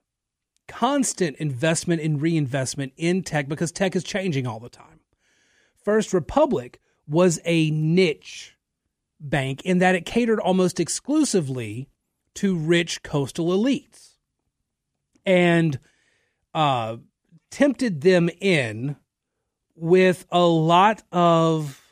Constant 0.67 1.35
investment 1.39 2.03
and 2.03 2.21
reinvestment 2.21 2.93
in 2.99 3.23
tech 3.23 3.49
because 3.49 3.73
tech 3.73 3.97
is 3.97 4.05
changing 4.05 4.47
all 4.47 4.61
the 4.61 4.69
time. 4.69 5.01
First 5.83 6.13
Republic 6.13 6.81
was 7.07 7.41
a 7.47 7.71
niche 7.71 8.59
bank 9.19 9.63
in 9.63 9.79
that 9.79 9.95
it 9.95 10.05
catered 10.05 10.39
almost 10.39 10.79
exclusively 10.79 11.89
to 12.35 12.59
rich 12.59 13.03
coastal 13.03 13.47
elites. 13.47 14.17
And 15.25 15.79
uh, 16.53 16.99
tempted 17.51 18.03
them 18.03 18.29
in 18.39 18.97
with 19.75 20.27
a 20.31 20.45
lot 20.45 21.03
of 21.11 21.83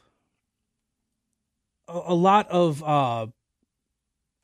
a 1.88 2.14
lot 2.14 2.50
of 2.50 2.84
uh, 2.84 3.26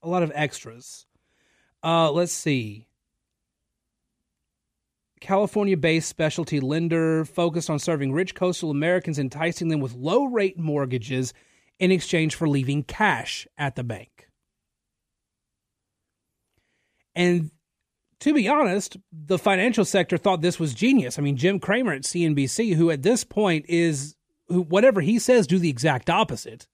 a 0.02 0.08
lot 0.08 0.22
of 0.22 0.32
extras. 0.34 1.04
Uh, 1.82 2.10
let's 2.10 2.32
see. 2.32 2.86
California 5.20 5.76
based 5.76 6.08
specialty 6.08 6.58
lender 6.58 7.24
focused 7.24 7.70
on 7.70 7.78
serving 7.78 8.12
rich 8.12 8.34
coastal 8.34 8.70
Americans, 8.70 9.18
enticing 9.18 9.68
them 9.68 9.80
with 9.80 9.94
low 9.94 10.24
rate 10.24 10.58
mortgages 10.58 11.32
in 11.78 11.90
exchange 11.90 12.34
for 12.34 12.48
leaving 12.48 12.82
cash 12.82 13.46
at 13.56 13.76
the 13.76 13.84
bank. 13.84 14.28
And 17.14 17.50
to 18.20 18.34
be 18.34 18.48
honest, 18.48 18.96
the 19.12 19.38
financial 19.38 19.84
sector 19.84 20.16
thought 20.16 20.42
this 20.42 20.60
was 20.60 20.74
genius. 20.74 21.18
I 21.18 21.22
mean, 21.22 21.36
Jim 21.36 21.60
Cramer 21.60 21.92
at 21.92 22.02
CNBC, 22.02 22.74
who 22.74 22.90
at 22.90 23.02
this 23.02 23.24
point 23.24 23.66
is 23.68 24.16
who 24.48 24.62
whatever 24.62 25.00
he 25.00 25.18
says, 25.18 25.46
do 25.46 25.58
the 25.58 25.70
exact 25.70 26.10
opposite. 26.10 26.66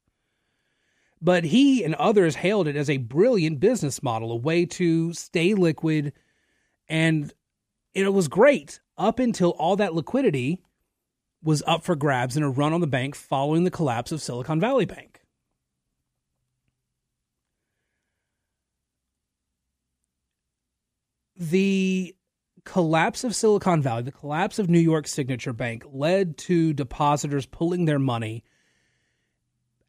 But 1.21 1.45
he 1.45 1.83
and 1.83 1.95
others 1.97 2.37
hailed 2.37 2.69
it 2.69 2.77
as 2.77 2.89
a 2.89 2.99
brilliant 2.99 3.61
business 3.61 4.03
model, 4.03 4.31
a 4.31 4.37
way 4.37 4.67
to 4.67 5.13
stay 5.13 5.55
liquid, 5.55 6.13
and 6.89 7.33
it 7.95 8.13
was 8.13 8.29
great 8.29 8.81
up 8.97 9.19
until 9.19 9.51
all 9.51 9.77
that 9.77 9.95
liquidity 9.95 10.63
was 11.43 11.63
up 11.67 11.85
for 11.85 11.97
grabs 11.97 12.37
in 12.37 12.43
a 12.43 12.51
run 12.51 12.73
on 12.73 12.81
the 12.81 12.87
bank 12.87 13.15
following 13.15 13.65
the 13.65 13.71
collapse 13.71 14.13
of 14.13 14.23
Silicon 14.23 14.61
Valley 14.61 14.85
Bank. 14.87 15.19
the 21.39 22.15
collapse 22.65 23.25
of 23.25 23.35
Silicon 23.35 23.81
Valley, 23.81 24.03
the 24.03 24.13
collapse 24.13 24.59
of 24.59 24.69
New 24.69 24.81
York 24.81 25.07
Signature 25.07 25.53
Bank 25.53 25.85
led 25.91 26.37
to 26.39 26.73
depositors 26.73 27.47
pulling 27.47 27.85
their 27.85 27.99
money. 27.99 28.45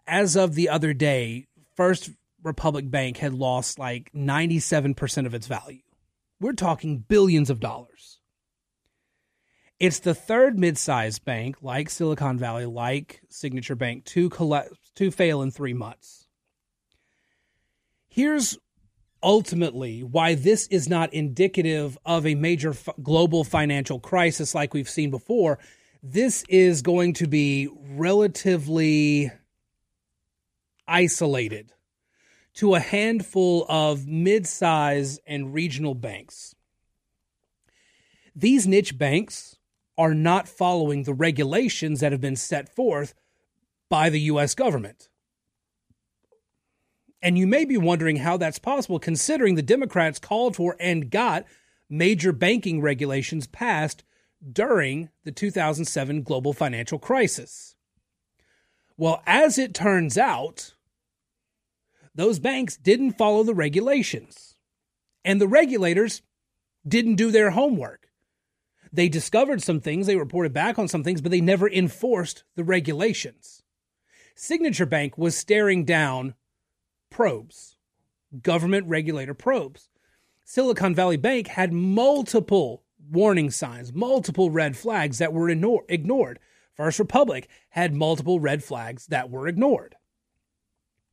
As 0.10 0.36
of 0.36 0.56
the 0.56 0.70
other 0.70 0.92
day, 0.92 1.46
First 1.76 2.10
Republic 2.44 2.90
Bank 2.90 3.18
had 3.18 3.32
lost 3.32 3.78
like 3.78 4.12
97% 4.12 5.28
of 5.28 5.36
its 5.36 5.46
value. 5.46 5.84
We're 6.40 6.54
talking 6.54 7.06
billions 7.08 7.52
of 7.52 7.60
dollars. 7.60 8.20
It's 9.80 10.00
the 10.00 10.16
third 10.16 10.58
mid-sized 10.58 11.24
bank 11.24 11.58
like 11.62 11.92
Silicon 11.92 12.40
Valley, 12.40 12.66
like 12.66 13.22
Signature 13.30 13.76
Bank 13.76 14.04
to 14.06 14.30
collapse 14.30 14.78
to 14.96 15.12
fail 15.12 15.44
in 15.44 15.52
3 15.52 15.74
months. 15.74 16.28
Here's 18.08 18.58
ultimately 19.22 20.02
why 20.02 20.34
this 20.34 20.66
is 20.70 20.90
not 20.90 21.14
indicative 21.14 22.00
of 22.04 22.26
a 22.26 22.34
major 22.34 22.72
f- 22.72 22.90
global 23.04 23.44
financial 23.44 24.00
crisis 24.00 24.56
like 24.56 24.74
we've 24.74 24.90
seen 24.90 25.12
before. 25.12 25.60
This 26.02 26.44
is 26.50 26.82
going 26.82 27.14
to 27.14 27.28
be 27.28 27.70
relatively 27.92 29.32
isolated 30.90 31.74
to 32.56 32.76
a 32.76 32.80
handful 32.80 33.66
of 33.70 34.08
mid 34.08 34.48
size 34.48 35.20
and 35.26 35.54
regional 35.54 35.96
banks. 35.96 36.56
These 38.36 38.68
niche 38.68 38.98
banks 38.98 39.58
are 39.98 40.14
not 40.14 40.48
following 40.48 41.04
the 41.04 41.14
regulations 41.14 42.00
that 42.00 42.12
have 42.12 42.22
been 42.22 42.36
set 42.36 42.74
forth 42.74 43.14
by 43.90 44.10
the 44.10 44.22
U.S. 44.22 44.56
government. 44.56 45.10
And 47.22 47.38
you 47.38 47.48
may 47.48 47.66
be 47.66 47.78
wondering 47.78 48.18
how 48.18 48.38
that's 48.38 48.60
possible, 48.60 49.00
considering 49.00 49.56
the 49.56 49.62
Democrats 49.62 50.20
called 50.20 50.56
for 50.56 50.78
and 50.80 51.10
got 51.10 51.46
major 51.90 52.32
banking 52.32 52.82
regulations 52.82 53.46
passed 53.48 54.04
during 54.54 55.10
the 55.26 55.32
2007 55.32 56.24
global 56.24 56.54
financial 56.54 56.98
crisis. 56.98 57.76
Well, 58.96 59.22
as 59.26 59.58
it 59.58 59.74
turns 59.74 60.18
out, 60.18 60.76
those 62.20 62.40
banks 62.40 62.76
didn't 62.76 63.18
follow 63.18 63.44
the 63.44 63.56
regulations, 63.56 64.56
and 65.24 65.40
the 65.40 65.48
regulators 65.48 66.22
didn't 66.86 67.16
do 67.16 67.32
their 67.32 67.52
homework. 67.52 68.10
They 68.92 69.08
discovered 69.08 69.62
some 69.62 69.80
things, 69.80 70.08
they 70.08 70.16
reported 70.16 70.52
back 70.52 70.78
on 70.78 70.88
some 70.88 71.04
things, 71.04 71.22
but 71.22 71.32
they 71.32 71.42
never 71.42 71.70
enforced 71.70 72.44
the 72.56 72.64
regulations. 72.64 73.64
Signature 74.36 74.86
Bank 74.86 75.18
was 75.18 75.38
staring 75.38 75.86
down 75.86 76.34
probes, 77.10 77.78
government 78.42 78.88
regulator 78.88 79.34
probes. 79.34 79.90
Silicon 80.44 80.96
Valley 80.96 81.18
Bank 81.18 81.48
had 81.48 81.72
multiple 81.72 82.84
warning 83.10 83.52
signs, 83.52 83.94
multiple 83.94 84.50
red 84.50 84.76
flags 84.76 85.20
that 85.20 85.32
were 85.32 85.50
ignored. 85.50 86.40
First 86.74 87.00
Republic 87.00 87.48
had 87.70 87.94
multiple 87.94 88.40
red 88.40 88.64
flags 88.64 89.08
that 89.08 89.30
were 89.30 89.48
ignored. 89.48 89.96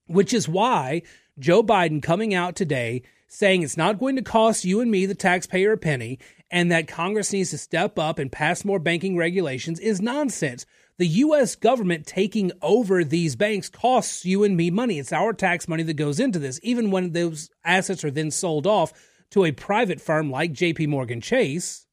Which 0.06 0.32
is 0.32 0.48
why 0.48 1.02
Joe 1.38 1.62
Biden 1.62 2.02
coming 2.02 2.34
out 2.34 2.56
today 2.56 3.02
saying 3.28 3.62
it's 3.62 3.76
not 3.76 3.98
going 3.98 4.16
to 4.16 4.22
cost 4.22 4.64
you 4.64 4.80
and 4.80 4.90
me, 4.90 5.04
the 5.04 5.14
taxpayer, 5.14 5.72
a 5.72 5.76
penny, 5.76 6.18
and 6.50 6.70
that 6.70 6.86
Congress 6.86 7.32
needs 7.32 7.50
to 7.50 7.58
step 7.58 7.98
up 7.98 8.18
and 8.18 8.30
pass 8.30 8.64
more 8.64 8.78
banking 8.78 9.16
regulations 9.16 9.80
is 9.80 10.00
nonsense 10.00 10.64
the 10.98 11.06
U.S. 11.06 11.56
government 11.56 12.06
taking 12.06 12.52
over 12.62 13.04
these 13.04 13.36
banks 13.36 13.68
costs 13.68 14.24
you 14.24 14.44
and 14.44 14.56
me 14.56 14.70
money. 14.70 14.98
It's 14.98 15.12
our 15.12 15.32
tax 15.32 15.68
money 15.68 15.82
that 15.82 15.94
goes 15.94 16.18
into 16.18 16.38
this, 16.38 16.58
even 16.62 16.90
when 16.90 17.12
those 17.12 17.50
assets 17.64 18.02
are 18.04 18.10
then 18.10 18.30
sold 18.30 18.66
off 18.66 18.92
to 19.30 19.44
a 19.44 19.52
private 19.52 20.00
firm 20.00 20.30
like 20.30 20.52
JP 20.52 20.88
Morgan 20.88 21.20
Chase. 21.20 21.86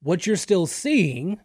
What 0.00 0.26
you're 0.26 0.36
still 0.36 0.66
seeing 0.66 1.40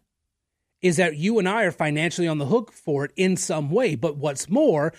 is 0.83 0.97
that 0.97 1.17
you 1.17 1.39
and 1.39 1.49
I 1.49 1.63
are 1.63 1.71
financially 1.71 2.27
on 2.27 2.37
the 2.37 2.45
hook 2.45 2.71
for 2.71 3.05
it 3.05 3.11
in 3.15 3.37
some 3.37 3.71
way. 3.71 3.95
But 3.95 4.17
what's 4.17 4.49
more, 4.49 4.93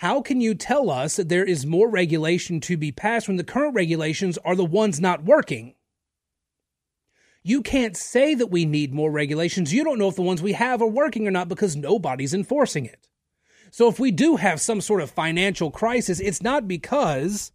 How 0.00 0.22
can 0.22 0.40
you 0.40 0.54
tell 0.54 0.88
us 0.88 1.16
that 1.16 1.28
there 1.28 1.44
is 1.44 1.66
more 1.66 1.86
regulation 1.86 2.58
to 2.60 2.78
be 2.78 2.90
passed 2.90 3.28
when 3.28 3.36
the 3.36 3.44
current 3.44 3.74
regulations 3.74 4.38
are 4.46 4.56
the 4.56 4.64
ones 4.64 4.98
not 4.98 5.24
working? 5.24 5.74
You 7.42 7.60
can't 7.60 7.94
say 7.94 8.34
that 8.34 8.46
we 8.46 8.64
need 8.64 8.94
more 8.94 9.10
regulations. 9.10 9.74
You 9.74 9.84
don't 9.84 9.98
know 9.98 10.08
if 10.08 10.16
the 10.16 10.22
ones 10.22 10.40
we 10.40 10.54
have 10.54 10.80
are 10.80 10.88
working 10.88 11.28
or 11.28 11.30
not 11.30 11.50
because 11.50 11.76
nobody's 11.76 12.32
enforcing 12.32 12.86
it. 12.86 13.10
So 13.70 13.88
if 13.88 14.00
we 14.00 14.10
do 14.10 14.36
have 14.36 14.58
some 14.58 14.80
sort 14.80 15.02
of 15.02 15.10
financial 15.10 15.70
crisis, 15.70 16.18
it's 16.18 16.40
not 16.40 16.66
because 16.66 17.52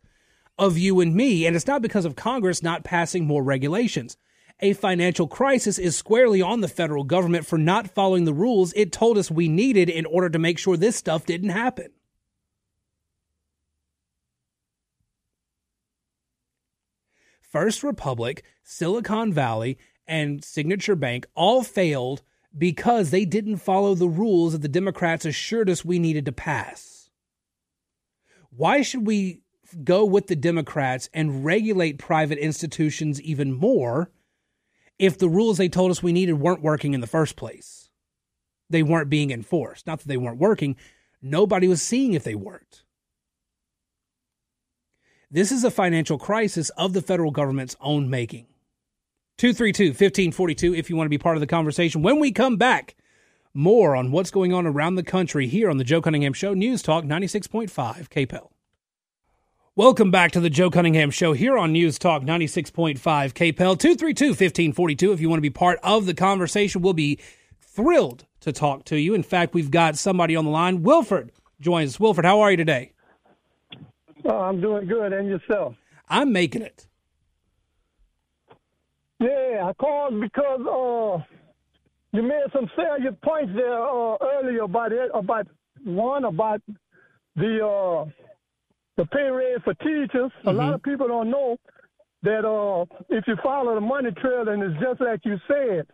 of 0.59 0.77
you 0.77 0.99
and 0.99 1.15
me, 1.15 1.47
and 1.47 1.55
it's 1.55 1.65
not 1.65 1.81
because 1.81 2.05
of 2.05 2.15
Congress 2.15 2.61
not 2.61 2.83
passing 2.83 3.25
more 3.25 3.41
regulations. 3.41 4.17
A 4.61 4.73
financial 4.73 5.27
crisis 5.27 5.77
is 5.77 5.97
squarely 5.97 6.41
on 6.41 6.61
the 6.61 6.67
federal 6.67 7.03
government 7.03 7.45
for 7.45 7.57
not 7.57 7.91
following 7.91 8.23
the 8.23 8.33
rules 8.33 8.71
it 8.75 8.91
told 8.91 9.17
us 9.17 9.29
we 9.29 9.49
needed 9.49 9.89
in 9.89 10.05
order 10.05 10.29
to 10.29 10.39
make 10.39 10.57
sure 10.57 10.77
this 10.77 10.95
stuff 10.95 11.25
didn't 11.25 11.49
happen. 11.49 11.91
First 17.41 17.83
Republic, 17.83 18.43
Silicon 18.63 19.33
Valley, 19.33 19.77
and 20.07 20.43
Signature 20.43 20.95
Bank 20.95 21.25
all 21.35 21.63
failed 21.63 22.21
because 22.57 23.09
they 23.09 23.25
didn't 23.25 23.57
follow 23.57 23.95
the 23.95 24.07
rules 24.07 24.53
that 24.53 24.61
the 24.61 24.69
Democrats 24.69 25.25
assured 25.25 25.69
us 25.69 25.83
we 25.83 25.99
needed 25.99 26.25
to 26.25 26.31
pass. 26.31 27.09
Why 28.49 28.81
should 28.81 29.05
we 29.05 29.41
go 29.83 30.05
with 30.05 30.27
the 30.27 30.35
Democrats 30.35 31.09
and 31.13 31.43
regulate 31.43 31.97
private 31.97 32.37
institutions 32.37 33.21
even 33.21 33.51
more 33.51 34.11
if 34.97 35.17
the 35.17 35.29
rules 35.29 35.57
they 35.57 35.69
told 35.69 35.91
us 35.91 36.03
we 36.03 36.13
needed 36.13 36.33
weren't 36.33 36.61
working 36.61 36.93
in 36.93 37.01
the 37.01 37.07
first 37.07 37.35
place? 37.35 37.89
They 38.69 38.83
weren't 38.83 39.09
being 39.09 39.31
enforced. 39.31 39.85
Not 39.87 39.99
that 39.99 40.07
they 40.07 40.17
weren't 40.17 40.39
working, 40.39 40.75
nobody 41.21 41.67
was 41.67 41.81
seeing 41.81 42.13
if 42.13 42.23
they 42.23 42.35
worked. 42.35 42.83
This 45.29 45.51
is 45.51 45.63
a 45.63 45.71
financial 45.71 46.17
crisis 46.17 46.69
of 46.71 46.93
the 46.93 47.01
federal 47.01 47.31
government's 47.31 47.75
own 47.81 48.09
making. 48.09 48.47
232 49.37 49.89
1542 49.89 50.73
if 50.73 50.89
you 50.89 50.95
want 50.95 51.05
to 51.05 51.09
be 51.09 51.17
part 51.17 51.35
of 51.35 51.41
the 51.41 51.47
conversation. 51.47 52.01
When 52.01 52.19
we 52.19 52.31
come 52.31 52.55
back, 52.55 52.95
more 53.53 53.95
on 53.95 54.11
what's 54.11 54.31
going 54.31 54.53
on 54.53 54.65
around 54.65 54.95
the 54.95 55.03
country 55.03 55.47
here 55.47 55.69
on 55.69 55.77
the 55.77 55.83
Joe 55.83 56.01
Cunningham 56.01 56.33
Show, 56.33 56.53
News 56.53 56.81
Talk 56.81 57.03
96.5 57.03 57.69
KPEL. 58.09 58.49
Welcome 59.77 60.09
back 60.09 60.31
to 60.31 60.39
the 60.39 60.49
Joe 60.49 60.69
Cunningham 60.69 61.11
Show 61.11 61.33
here 61.33 61.57
on 61.57 61.73
News 61.73 61.99
Talk 61.99 62.23
96.5 62.23 62.97
KPEL 62.97 63.77
232 63.77 64.27
1542. 64.27 65.11
If 65.11 65.19
you 65.19 65.27
want 65.27 65.39
to 65.39 65.41
be 65.41 65.49
part 65.49 65.79
of 65.83 66.05
the 66.05 66.13
conversation, 66.13 66.81
we'll 66.81 66.93
be 66.93 67.19
thrilled 67.59 68.25
to 68.39 68.53
talk 68.53 68.85
to 68.85 68.97
you. 68.97 69.13
In 69.13 69.21
fact, 69.21 69.53
we've 69.53 69.69
got 69.69 69.97
somebody 69.97 70.33
on 70.33 70.45
the 70.45 70.49
line. 70.49 70.81
Wilford 70.81 71.33
joins 71.59 71.89
us. 71.89 71.99
Wilford, 71.99 72.23
how 72.23 72.39
are 72.39 72.51
you 72.51 72.55
today? 72.55 72.93
Oh, 74.23 74.37
I'm 74.37 74.61
doing 74.61 74.87
good. 74.87 75.11
And 75.11 75.27
yourself? 75.27 75.75
I'm 76.07 76.31
making 76.31 76.61
it. 76.61 76.87
Yeah, 79.19 79.67
I 79.67 79.73
called 79.73 80.21
because 80.21 80.61
uh, 80.61 81.21
you 82.13 82.23
made 82.23 82.45
some 82.53 82.71
salient 82.77 83.19
points 83.19 83.51
there 83.53 83.83
uh, 83.83 84.15
earlier 84.21 84.61
about 84.61 84.93
it, 84.93 85.11
about 85.13 85.47
one 85.83 86.23
about 86.23 86.61
the 87.35 87.59
uh, 87.61 88.09
the 88.97 89.05
pay 89.05 89.29
raise 89.29 89.59
for 89.63 89.73
teachers. 89.75 90.31
Mm-hmm. 90.39 90.47
A 90.47 90.51
lot 90.51 90.73
of 90.73 90.83
people 90.83 91.07
don't 91.07 91.29
know 91.29 91.57
that 92.23 92.45
uh, 92.45 92.85
if 93.09 93.27
you 93.27 93.35
follow 93.43 93.75
the 93.75 93.81
money 93.81 94.11
trail, 94.11 94.47
and 94.49 94.63
it's 94.63 94.81
just 94.81 95.01
like 95.01 95.21
you 95.23 95.37
said, 95.47 95.85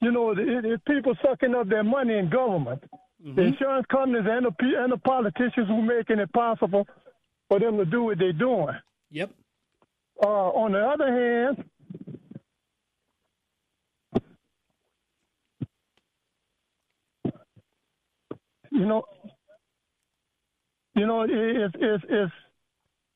you 0.00 0.12
know, 0.12 0.30
it, 0.30 0.38
it's 0.38 0.82
people 0.86 1.14
sucking 1.24 1.54
up 1.54 1.68
their 1.68 1.84
money 1.84 2.16
in 2.18 2.30
government. 2.30 2.82
Mm-hmm. 3.24 3.34
The 3.34 3.42
insurance 3.42 3.86
companies 3.90 4.26
and 4.28 4.46
the, 4.46 4.52
and 4.82 4.92
the 4.92 4.98
politicians 4.98 5.66
who 5.66 5.82
making 5.82 6.20
it 6.20 6.32
possible 6.32 6.86
for 7.48 7.58
them 7.58 7.76
to 7.78 7.84
do 7.84 8.04
what 8.04 8.18
they're 8.18 8.32
doing. 8.32 8.76
Yep. 9.10 9.30
Uh, 10.22 10.26
on 10.26 10.72
the 10.72 10.80
other 10.80 11.12
hand, 11.12 11.64
you 18.70 18.86
know, 18.86 19.04
you 20.98 21.06
know, 21.06 21.22
it's 21.22 21.74
it's 21.78 22.04
it's 22.08 22.32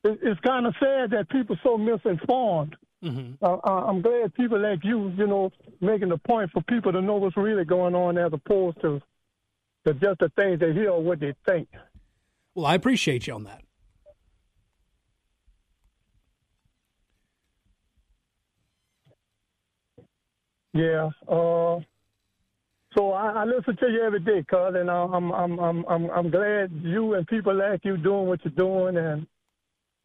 it's 0.03 0.39
kind 0.41 0.65
of 0.65 0.73
sad 0.79 1.11
that 1.11 1.29
people 1.29 1.55
are 1.55 1.59
so 1.63 1.77
misinformed. 1.77 2.75
Mm-hmm. 3.03 3.43
Uh, 3.43 3.57
I'm 3.57 4.01
glad 4.01 4.33
people 4.33 4.59
like 4.59 4.83
you, 4.83 5.09
you 5.17 5.27
know, 5.27 5.51
making 5.81 6.09
the 6.09 6.17
point 6.17 6.51
for 6.51 6.61
people 6.63 6.91
to 6.93 7.01
know 7.01 7.15
what's 7.15 7.35
really 7.35 7.65
going 7.65 7.95
on 7.95 8.17
as 8.17 8.31
opposed 8.31 8.79
to, 8.81 9.01
to 9.85 9.93
just 9.93 10.19
the 10.19 10.31
things 10.37 10.59
they 10.59 10.71
hear 10.71 10.91
or 10.91 11.03
what 11.03 11.19
they 11.19 11.33
think. 11.45 11.67
Well, 12.55 12.65
I 12.65 12.75
appreciate 12.75 13.27
you 13.27 13.33
on 13.33 13.43
that. 13.43 13.61
Yeah. 20.73 21.09
Uh, 21.27 21.81
so 22.95 23.11
I, 23.11 23.31
I 23.31 23.45
listen 23.45 23.75
to 23.77 23.89
you 23.89 24.01
every 24.03 24.19
day, 24.19 24.43
cuz, 24.49 24.75
and 24.75 24.89
I'm 24.89 25.31
I'm 25.31 25.59
I'm 25.59 25.85
I'm 25.87 26.09
I'm 26.09 26.29
glad 26.29 26.71
you 26.83 27.13
and 27.13 27.27
people 27.27 27.55
like 27.55 27.83
you 27.83 27.97
doing 27.97 28.27
what 28.27 28.39
you're 28.43 28.53
doing, 28.53 28.97
and 28.97 29.27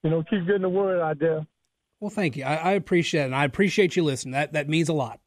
you 0.03 0.11
know 0.11 0.23
keep 0.23 0.47
getting 0.47 0.63
the 0.63 0.69
word 0.69 1.01
out 1.01 1.19
there. 1.19 1.47
Well, 2.01 2.11
thank 2.11 2.37
you. 2.37 2.45
I, 2.45 2.55
I 2.55 2.71
appreciate 2.73 3.23
it, 3.23 3.27
and 3.27 3.35
I 3.35 3.45
appreciate 3.45 3.97
you 3.97 4.05
listening. 4.05 4.33
That 4.33 4.53
that 4.53 4.69
means 4.69 4.89
a 4.89 4.93
lot. 4.93 5.21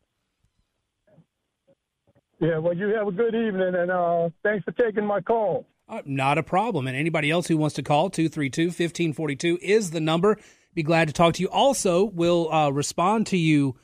Yeah. 2.40 2.58
Well, 2.58 2.76
you 2.76 2.88
have 2.96 3.08
a 3.08 3.12
good 3.12 3.36
evening, 3.36 3.76
and 3.76 3.92
uh, 3.92 4.30
thanks 4.44 4.64
for 4.64 4.72
taking 4.72 5.06
my 5.06 5.22
call. 5.22 5.68
Uh, 5.88 6.02
not 6.06 6.38
a 6.38 6.44
problem. 6.44 6.88
And 6.88 6.96
anybody 6.96 7.30
else 7.30 7.48
who 7.48 7.58
wants 7.58 7.76
to 7.76 7.84
call 7.84 8.10
232 8.10 8.68
1542 8.68 9.60
is 9.62 9.92
the 9.92 10.00
number. 10.00 10.38
Be 10.74 10.84
glad 10.84 11.10
to 11.10 11.14
talk 11.14 11.34
to 11.36 11.42
you. 11.42 11.50
Also, 11.50 12.06
we'll 12.06 12.52
uh, 12.52 12.70
respond 12.70 13.28
to 13.28 13.38
you 13.38 13.76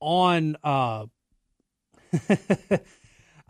on. 0.00 0.56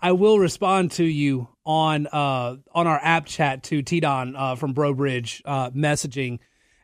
I 0.02 0.12
will 0.12 0.40
respond 0.40 0.90
to 0.92 1.04
you 1.04 1.48
on 1.64 2.08
uh, 2.08 2.56
on 2.74 2.86
our 2.88 2.98
app 3.00 3.26
chat 3.26 3.62
to 3.64 3.82
T 3.82 4.00
Don 4.00 4.34
uh, 4.34 4.56
from 4.56 4.72
Breaux 4.72 4.94
Bridge 4.94 5.40
uh, 5.44 5.70
messaging 5.70 6.40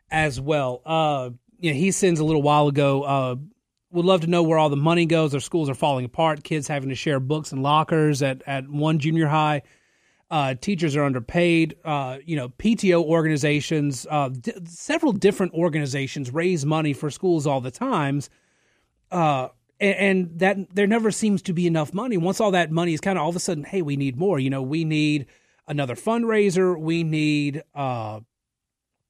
as 0.09 0.39
well. 0.39 0.81
Uh, 0.85 1.31
you 1.59 1.71
know, 1.71 1.77
he 1.77 1.91
sends 1.91 2.21
a 2.21 2.23
little 2.23 2.41
while 2.41 2.69
ago. 2.69 3.03
Uh, 3.03 3.35
would 3.91 4.05
love 4.05 4.21
to 4.21 4.27
know 4.27 4.43
where 4.43 4.57
all 4.57 4.69
the 4.69 4.77
money 4.77 5.05
goes. 5.05 5.33
Our 5.33 5.41
schools 5.41 5.69
are 5.69 5.75
falling 5.75 6.05
apart. 6.05 6.43
Kids 6.45 6.67
having 6.67 6.89
to 6.89 6.95
share 6.95 7.19
books 7.19 7.51
and 7.51 7.61
lockers 7.61 8.21
at 8.21 8.41
at 8.47 8.69
one 8.69 8.99
junior 8.99 9.27
high. 9.27 9.63
Uh, 10.31 10.53
teachers 10.53 10.95
are 10.95 11.03
underpaid. 11.03 11.75
Uh, 11.83 12.19
you 12.23 12.37
know, 12.37 12.49
PTO 12.49 13.03
organizations, 13.03 14.07
uh, 14.09 14.29
d- 14.29 14.53
several 14.65 15.11
different 15.11 15.53
organizations 15.53 16.31
raise 16.31 16.65
money 16.65 16.93
for 16.93 17.09
schools 17.09 17.47
all 17.47 17.59
the 17.59 17.71
times. 17.71 18.29
Uh, 19.11 19.49
and, 19.79 20.39
that 20.39 20.75
there 20.75 20.87
never 20.87 21.11
seems 21.11 21.41
to 21.43 21.53
be 21.53 21.67
enough 21.67 21.93
money. 21.93 22.17
Once 22.17 22.41
all 22.41 22.51
that 22.51 22.71
money 22.71 22.93
is 22.93 23.01
kind 23.01 23.17
of 23.17 23.23
all 23.23 23.29
of 23.29 23.35
a 23.35 23.39
sudden, 23.39 23.63
hey, 23.63 23.81
we 23.81 23.95
need 23.95 24.17
more. 24.17 24.39
You 24.39 24.49
know, 24.49 24.61
we 24.61 24.83
need 24.83 25.27
another 25.67 25.95
fundraiser. 25.95 26.79
We 26.79 27.03
need 27.03 27.63
uh, 27.73 28.19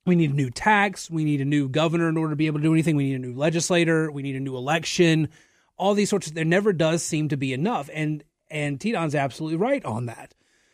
we 0.06 0.16
need 0.16 0.32
a 0.32 0.36
new 0.36 0.50
tax. 0.50 1.10
We 1.10 1.24
need 1.24 1.42
a 1.42 1.46
new 1.46 1.70
governor 1.70 2.10
in 2.10 2.18
order 2.18 2.32
to 2.32 2.36
be 2.36 2.48
able 2.48 2.60
to 2.60 2.64
do 2.64 2.74
anything. 2.74 2.96
We 2.96 3.06
need 3.06 3.16
a 3.16 3.20
new 3.20 3.34
legislator. 3.34 4.12
We 4.12 4.22
need 4.22 4.36
a 4.36 4.40
new 4.40 4.56
election. 4.56 5.30
All 5.78 5.94
these 5.94 6.10
sorts 6.10 6.28
of 6.28 6.34
there 6.34 6.46
never 6.46 6.74
does 6.74 7.04
seem 7.04 7.30
to 7.30 7.38
be 7.38 7.54
enough. 7.54 7.90
And 7.94 8.24
and 8.50 8.80
T 8.80 8.92
Don's 8.92 9.16
absolutely 9.16 9.58
right 9.58 9.84
on 9.86 10.06
that. 10.08 10.34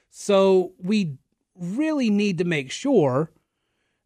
So 0.10 0.73
we 0.81 1.17
really 1.58 2.10
need 2.10 2.38
to 2.39 2.43
make 2.43 2.71
sure 2.71 3.31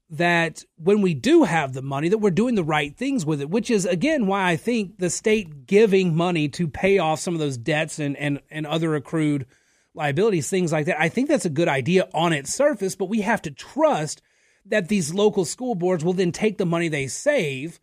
that 0.09 0.63
when 0.77 1.01
we 1.01 1.13
do 1.13 1.43
have 1.43 1.73
the 1.73 1.81
money 1.81 2.09
that 2.09 2.17
we're 2.17 2.31
doing 2.31 2.55
the 2.55 2.63
right 2.63 2.97
things 2.97 3.25
with 3.25 3.41
it 3.41 3.49
which 3.49 3.69
is 3.69 3.85
again 3.85 4.25
why 4.25 4.49
i 4.49 4.55
think 4.55 4.97
the 4.97 5.09
state 5.09 5.67
giving 5.67 6.15
money 6.15 6.49
to 6.49 6.67
pay 6.67 6.97
off 6.97 7.19
some 7.19 7.35
of 7.35 7.39
those 7.39 7.57
debts 7.57 7.99
and 7.99 8.17
and, 8.17 8.41
and 8.49 8.65
other 8.65 8.95
accrued 8.95 9.45
liabilities 9.93 10.49
things 10.49 10.71
like 10.71 10.87
that 10.87 10.99
i 10.99 11.09
think 11.09 11.27
that's 11.27 11.45
a 11.45 11.49
good 11.49 11.67
idea 11.67 12.07
on 12.13 12.33
its 12.33 12.53
surface 12.53 12.95
but 12.95 13.09
we 13.09 13.21
have 13.21 13.41
to 13.41 13.51
trust 13.51 14.21
that 14.65 14.87
these 14.87 15.13
local 15.13 15.45
school 15.45 15.75
boards 15.75 16.03
will 16.03 16.13
then 16.13 16.31
take 16.31 16.57
the 16.57 16.65
money 16.65 16.87
they 16.87 17.07
save 17.07 17.79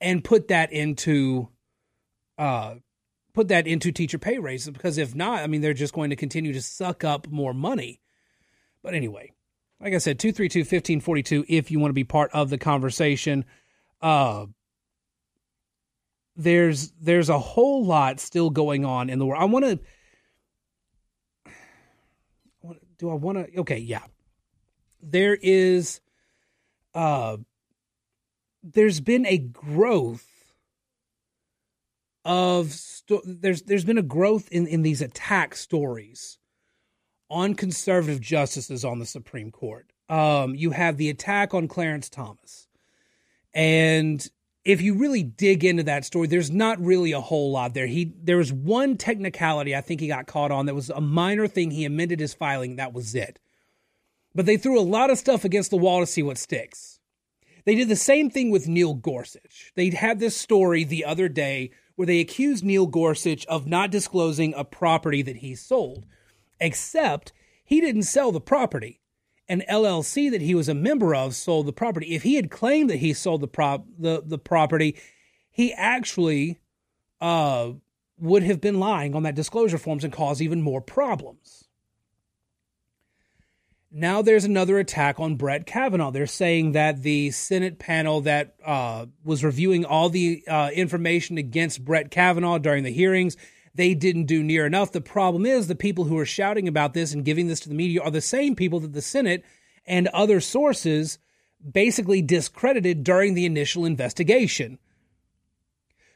and 0.00 0.24
put 0.24 0.48
that 0.48 0.72
into 0.72 1.48
uh 2.38 2.74
put 3.34 3.48
that 3.48 3.68
into 3.68 3.92
teacher 3.92 4.18
pay 4.18 4.38
raises 4.38 4.70
because 4.70 4.98
if 4.98 5.14
not 5.14 5.44
i 5.44 5.46
mean 5.46 5.60
they're 5.60 5.74
just 5.74 5.94
going 5.94 6.10
to 6.10 6.16
continue 6.16 6.52
to 6.52 6.62
suck 6.62 7.04
up 7.04 7.28
more 7.28 7.54
money. 7.54 8.00
But 8.82 8.94
anyway 8.94 9.32
like 9.80 9.94
I 9.94 9.98
said, 9.98 10.18
232 10.18 10.60
1542 10.60 11.44
if 11.48 11.70
you 11.70 11.78
want 11.78 11.90
to 11.90 11.94
be 11.94 12.04
part 12.04 12.30
of 12.32 12.50
the 12.50 12.58
conversation. 12.58 13.44
Uh, 14.00 14.46
there's 16.36 16.92
there's 17.00 17.28
a 17.28 17.38
whole 17.38 17.84
lot 17.84 18.20
still 18.20 18.50
going 18.50 18.84
on 18.84 19.10
in 19.10 19.18
the 19.18 19.26
world. 19.26 19.42
I 19.42 19.46
want 19.46 19.64
to 19.64 19.80
do 22.98 23.10
I 23.10 23.14
want 23.14 23.38
to 23.38 23.60
okay, 23.60 23.78
yeah. 23.78 24.02
There 25.02 25.34
is 25.34 26.00
uh 26.94 27.38
there's 28.62 29.00
been 29.00 29.26
a 29.26 29.38
growth 29.38 30.26
of 32.24 32.72
sto- 32.72 33.22
there's 33.24 33.62
there's 33.62 33.84
been 33.84 33.98
a 33.98 34.02
growth 34.02 34.48
in 34.50 34.66
in 34.66 34.82
these 34.82 35.00
attack 35.00 35.54
stories 35.54 36.37
on 37.30 37.54
conservative 37.54 38.20
justices 38.20 38.84
on 38.84 38.98
the 38.98 39.06
Supreme 39.06 39.50
Court. 39.50 39.90
um, 40.08 40.54
you 40.54 40.70
have 40.70 40.96
the 40.96 41.10
attack 41.10 41.52
on 41.52 41.68
Clarence 41.68 42.08
Thomas. 42.08 42.66
And 43.52 44.26
if 44.64 44.80
you 44.80 44.94
really 44.94 45.22
dig 45.22 45.64
into 45.64 45.82
that 45.84 46.04
story, 46.04 46.26
there's 46.28 46.50
not 46.50 46.80
really 46.80 47.12
a 47.12 47.20
whole 47.20 47.50
lot 47.52 47.74
there. 47.74 47.86
He 47.86 48.12
there 48.22 48.36
was 48.36 48.52
one 48.52 48.96
technicality 48.96 49.74
I 49.74 49.80
think 49.80 50.00
he 50.00 50.08
got 50.08 50.26
caught 50.26 50.50
on 50.50 50.66
that 50.66 50.74
was 50.74 50.90
a 50.90 51.00
minor 51.00 51.46
thing. 51.46 51.70
He 51.70 51.84
amended 51.84 52.20
his 52.20 52.34
filing. 52.34 52.76
That 52.76 52.92
was 52.92 53.14
it. 53.14 53.38
But 54.34 54.46
they 54.46 54.56
threw 54.56 54.78
a 54.78 54.82
lot 54.82 55.10
of 55.10 55.18
stuff 55.18 55.44
against 55.44 55.70
the 55.70 55.76
wall 55.78 56.00
to 56.00 56.06
see 56.06 56.22
what 56.22 56.38
sticks. 56.38 57.00
They 57.64 57.74
did 57.74 57.88
the 57.88 57.96
same 57.96 58.30
thing 58.30 58.50
with 58.50 58.68
Neil 58.68 58.94
Gorsuch. 58.94 59.72
They 59.74 59.90
had 59.90 60.20
this 60.20 60.36
story 60.36 60.84
the 60.84 61.04
other 61.04 61.28
day 61.28 61.70
where 61.96 62.06
they 62.06 62.20
accused 62.20 62.64
Neil 62.64 62.86
Gorsuch 62.86 63.44
of 63.46 63.66
not 63.66 63.90
disclosing 63.90 64.54
a 64.54 64.64
property 64.64 65.20
that 65.22 65.36
he 65.36 65.54
sold, 65.54 66.06
except 66.60 67.32
he 67.64 67.80
didn't 67.80 68.02
sell 68.02 68.32
the 68.32 68.40
property 68.40 69.00
an 69.48 69.62
LLC 69.68 70.30
that 70.30 70.42
he 70.42 70.54
was 70.54 70.68
a 70.68 70.74
member 70.74 71.14
of 71.14 71.34
sold 71.34 71.66
the 71.66 71.72
property. 71.72 72.14
If 72.14 72.22
he 72.22 72.34
had 72.34 72.50
claimed 72.50 72.90
that 72.90 72.96
he 72.96 73.12
sold 73.12 73.40
the 73.40 73.48
prop 73.48 73.86
the, 73.98 74.22
the 74.24 74.38
property, 74.38 74.96
he 75.50 75.72
actually 75.72 76.58
uh, 77.20 77.70
would 78.18 78.42
have 78.42 78.60
been 78.60 78.78
lying 78.78 79.14
on 79.14 79.22
that 79.22 79.34
disclosure 79.34 79.78
forms 79.78 80.04
and 80.04 80.12
cause 80.12 80.42
even 80.42 80.60
more 80.60 80.80
problems. 80.80 81.64
Now 83.90 84.20
there's 84.20 84.44
another 84.44 84.78
attack 84.78 85.18
on 85.18 85.36
Brett 85.36 85.64
Kavanaugh. 85.64 86.10
They're 86.10 86.26
saying 86.26 86.72
that 86.72 87.02
the 87.02 87.30
Senate 87.30 87.78
panel 87.78 88.20
that 88.22 88.54
uh, 88.62 89.06
was 89.24 89.42
reviewing 89.42 89.86
all 89.86 90.10
the 90.10 90.44
uh, 90.46 90.70
information 90.74 91.38
against 91.38 91.86
Brett 91.86 92.10
Kavanaugh 92.10 92.58
during 92.58 92.84
the 92.84 92.92
hearings 92.92 93.38
they 93.74 93.94
didn't 93.94 94.24
do 94.24 94.42
near 94.42 94.66
enough. 94.66 94.92
The 94.92 95.00
problem 95.00 95.46
is 95.46 95.66
the 95.66 95.74
people 95.74 96.04
who 96.04 96.18
are 96.18 96.26
shouting 96.26 96.68
about 96.68 96.94
this 96.94 97.12
and 97.12 97.24
giving 97.24 97.48
this 97.48 97.60
to 97.60 97.68
the 97.68 97.74
media 97.74 98.02
are 98.02 98.10
the 98.10 98.20
same 98.20 98.54
people 98.54 98.80
that 98.80 98.92
the 98.92 99.02
Senate 99.02 99.44
and 99.86 100.08
other 100.08 100.40
sources 100.40 101.18
basically 101.72 102.22
discredited 102.22 103.04
during 103.04 103.34
the 103.34 103.46
initial 103.46 103.84
investigation. 103.84 104.78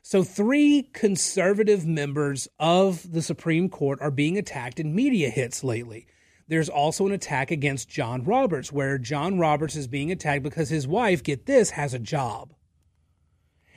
So, 0.04 0.24
three 0.24 0.82
conservative 0.92 1.86
members 1.86 2.48
of 2.58 3.12
the 3.12 3.22
Supreme 3.22 3.68
Court 3.68 4.00
are 4.00 4.10
being 4.10 4.36
attacked 4.36 4.80
in 4.80 4.94
media 4.94 5.30
hits 5.30 5.62
lately. 5.62 6.06
There's 6.48 6.68
also 6.68 7.06
an 7.06 7.12
attack 7.12 7.52
against 7.52 7.88
John 7.88 8.24
Roberts, 8.24 8.72
where 8.72 8.98
John 8.98 9.38
Roberts 9.38 9.76
is 9.76 9.86
being 9.86 10.10
attacked 10.10 10.42
because 10.42 10.68
his 10.68 10.88
wife, 10.88 11.22
get 11.22 11.46
this, 11.46 11.70
has 11.70 11.94
a 11.94 12.00
job 12.00 12.52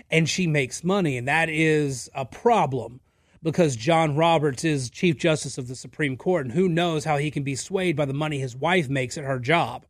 and 0.10 0.30
she 0.30 0.48
makes 0.48 0.84
money. 0.84 1.18
And 1.18 1.28
that 1.28 1.50
is 1.50 2.10
a 2.14 2.26
problem 2.26 3.00
because 3.46 3.76
John 3.76 4.16
Roberts 4.16 4.64
is 4.64 4.90
Chief 4.90 5.18
Justice 5.18 5.60
of 5.60 5.68
the 5.68 5.76
Supreme 5.76 6.18
Court, 6.18 6.48
and 6.48 6.56
who 6.56 6.68
knows 6.68 7.06
how 7.06 7.18
he 7.18 7.30
can 7.30 7.44
be 7.44 7.56
swayed 7.56 7.96
by 7.96 8.06
the 8.06 8.14
money 8.14 8.40
his 8.40 8.56
wife 8.56 8.90
makes 8.90 9.20
at 9.20 9.24
her 9.24 9.38
job. 9.38 9.86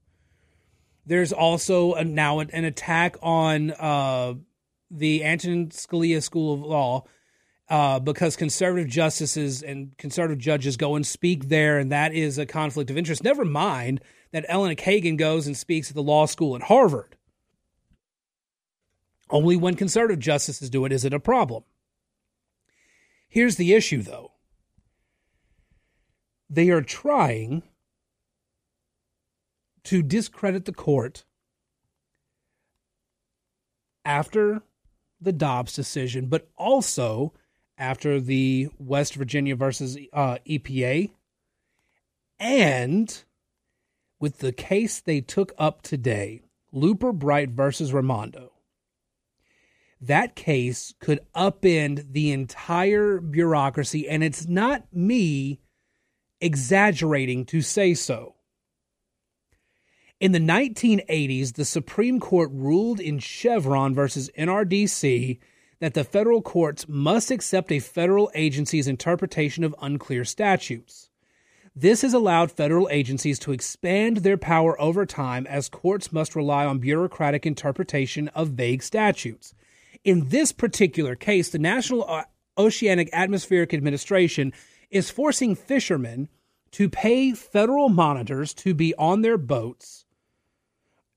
There's 1.05 1.31
also 1.31 1.93
a, 1.93 2.03
now 2.03 2.39
an, 2.39 2.65
attack 2.65 3.15
on 3.23 3.71
uh, 3.71 4.33
the 4.91 5.23
Antonin 5.23 5.69
Scalia 5.69 6.21
School 6.21 6.53
of 6.53 6.59
Law 6.63 7.05
uh, 7.69 7.99
because 7.99 8.35
conservative 8.35 8.89
justices 8.89 9.63
and 9.63 9.97
conservative 9.97 10.39
judges 10.39 10.75
go 10.75 10.95
and 10.95 11.07
speak 11.07 11.47
there, 11.47 11.79
and 11.79 11.93
that 11.93 12.13
is 12.13 12.37
a 12.37 12.45
conflict 12.45 12.91
of 12.91 12.97
interest. 12.97 13.23
Never 13.23 13.45
mind 13.45 14.01
that 14.33 14.45
Elena 14.49 14.75
Kagan 14.75 15.17
goes 15.17 15.47
and 15.47 15.55
speaks 15.55 15.89
at 15.89 15.95
the 15.95 16.03
law 16.03 16.25
school 16.25 16.57
at 16.57 16.63
Harvard. 16.63 17.15
Only 19.29 19.55
when 19.55 19.75
conservative 19.75 20.19
justices 20.19 20.69
do 20.69 20.83
it 20.83 20.91
is 20.91 21.05
it 21.05 21.13
a 21.13 21.21
problem. 21.21 21.63
Here's 23.35 23.57
the 23.57 23.73
issue, 23.73 24.01
though. 24.01 24.31
They 26.49 26.69
are 26.69 26.81
trying 26.81 27.63
to 29.83 30.01
discredit 30.01 30.63
the 30.63 30.71
court 30.71 31.25
after 34.05 34.61
the 35.19 35.33
Dobbs 35.33 35.73
decision, 35.73 36.27
but 36.27 36.47
also 36.55 37.33
after 37.77 38.21
the 38.21 38.69
West 38.79 39.15
Virginia 39.15 39.57
versus 39.57 39.97
uh, 40.13 40.37
EPA 40.47 41.11
and 42.39 43.21
with 44.17 44.37
the 44.37 44.53
case 44.53 45.01
they 45.01 45.19
took 45.19 45.51
up 45.57 45.81
today, 45.81 46.41
Loper 46.71 47.11
Bright 47.11 47.49
versus 47.49 47.91
Raimondo 47.91 48.54
that 50.07 50.35
case 50.35 50.93
could 50.99 51.19
upend 51.35 52.13
the 52.13 52.31
entire 52.31 53.19
bureaucracy. 53.19 54.07
And 54.07 54.23
it's 54.23 54.47
not 54.47 54.85
me 54.93 55.59
exaggerating 56.41 57.45
to 57.45 57.61
say 57.61 57.93
so. 57.93 58.35
In 60.19 60.31
the 60.31 60.39
1980s, 60.39 61.53
the 61.53 61.65
Supreme 61.65 62.19
Court 62.19 62.49
ruled 62.53 62.99
in 62.99 63.19
Chevron 63.19 63.93
versus 63.93 64.29
NRDC 64.37 65.39
that 65.79 65.93
the 65.93 66.05
federal 66.05 66.41
courts 66.41 66.87
must 66.87 67.31
accept 67.31 67.71
a 67.71 67.79
federal 67.79 68.31
agency's 68.33 68.87
interpretation 68.87 69.63
of 69.63 69.75
unclear 69.81 70.23
statutes. 70.23 71.09
This 71.75 72.03
has 72.03 72.13
allowed 72.13 72.53
federal 72.53 72.87
agencies 72.89 73.37
to 73.39 73.51
expand 73.51 74.17
their 74.17 74.37
power 74.37 74.79
over 74.79 75.05
time 75.05 75.45
as 75.47 75.67
courts 75.67 76.13
must 76.13 76.33
rely 76.33 76.65
on 76.65 76.79
bureaucratic 76.79 77.45
interpretation 77.45 78.29
of 78.29 78.51
vague 78.51 78.81
statutes. 78.81 79.53
In 80.05 80.29
this 80.29 80.51
particular 80.51 81.15
case, 81.15 81.49
the 81.49 81.57
National 81.57 82.05
uh, 82.07 82.23
Oceanic 82.59 83.09
Atmospheric 83.11 83.73
Administration 83.73 84.53
is 84.91 85.09
forcing 85.09 85.55
fishermen 85.55 86.29
to 86.71 86.89
pay 86.89 87.33
federal 87.33 87.89
monitors 87.89 88.53
to 88.53 88.75
be 88.75 88.93
on 88.95 89.23
their 89.23 89.37
boats 89.37 90.05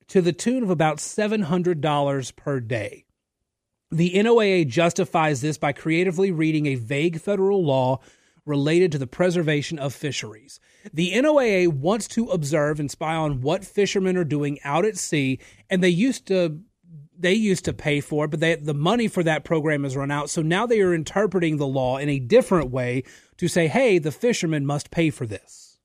to 0.08 0.22
the 0.22 0.32
tune 0.32 0.62
of 0.62 0.70
about 0.70 0.96
$700 0.96 2.36
per 2.36 2.60
day. 2.60 3.04
The 3.90 4.14
NOAA 4.14 4.66
justifies 4.66 5.42
this 5.42 5.58
by 5.58 5.72
creatively 5.72 6.30
reading 6.30 6.64
a 6.64 6.76
vague 6.76 7.20
federal 7.20 7.62
law 7.62 8.00
related 8.46 8.92
to 8.92 8.98
the 8.98 9.06
preservation 9.06 9.78
of 9.78 9.94
fisheries. 9.94 10.60
The 10.94 11.12
NOAA 11.12 11.68
wants 11.68 12.08
to 12.08 12.28
observe 12.28 12.80
and 12.80 12.90
spy 12.90 13.14
on 13.14 13.42
what 13.42 13.66
fishermen 13.66 14.16
are 14.16 14.24
doing 14.24 14.58
out 14.64 14.86
at 14.86 14.96
sea, 14.96 15.38
and 15.68 15.84
they 15.84 15.90
used 15.90 16.26
to 16.28 16.60
they 17.18 17.34
used 17.34 17.64
to 17.64 17.72
pay 17.72 18.00
for 18.00 18.24
it, 18.24 18.30
but 18.30 18.40
they, 18.40 18.54
the 18.54 18.74
money 18.74 19.08
for 19.08 19.22
that 19.22 19.44
program 19.44 19.82
has 19.82 19.96
run 19.96 20.10
out. 20.10 20.30
So 20.30 20.40
now 20.40 20.66
they 20.66 20.80
are 20.80 20.94
interpreting 20.94 21.56
the 21.56 21.66
law 21.66 21.98
in 21.98 22.08
a 22.08 22.20
different 22.20 22.70
way 22.70 23.02
to 23.38 23.48
say, 23.48 23.66
hey, 23.66 23.98
the 23.98 24.12
fishermen 24.12 24.64
must 24.64 24.90
pay 24.90 25.10
for 25.10 25.26
this. 25.26 25.78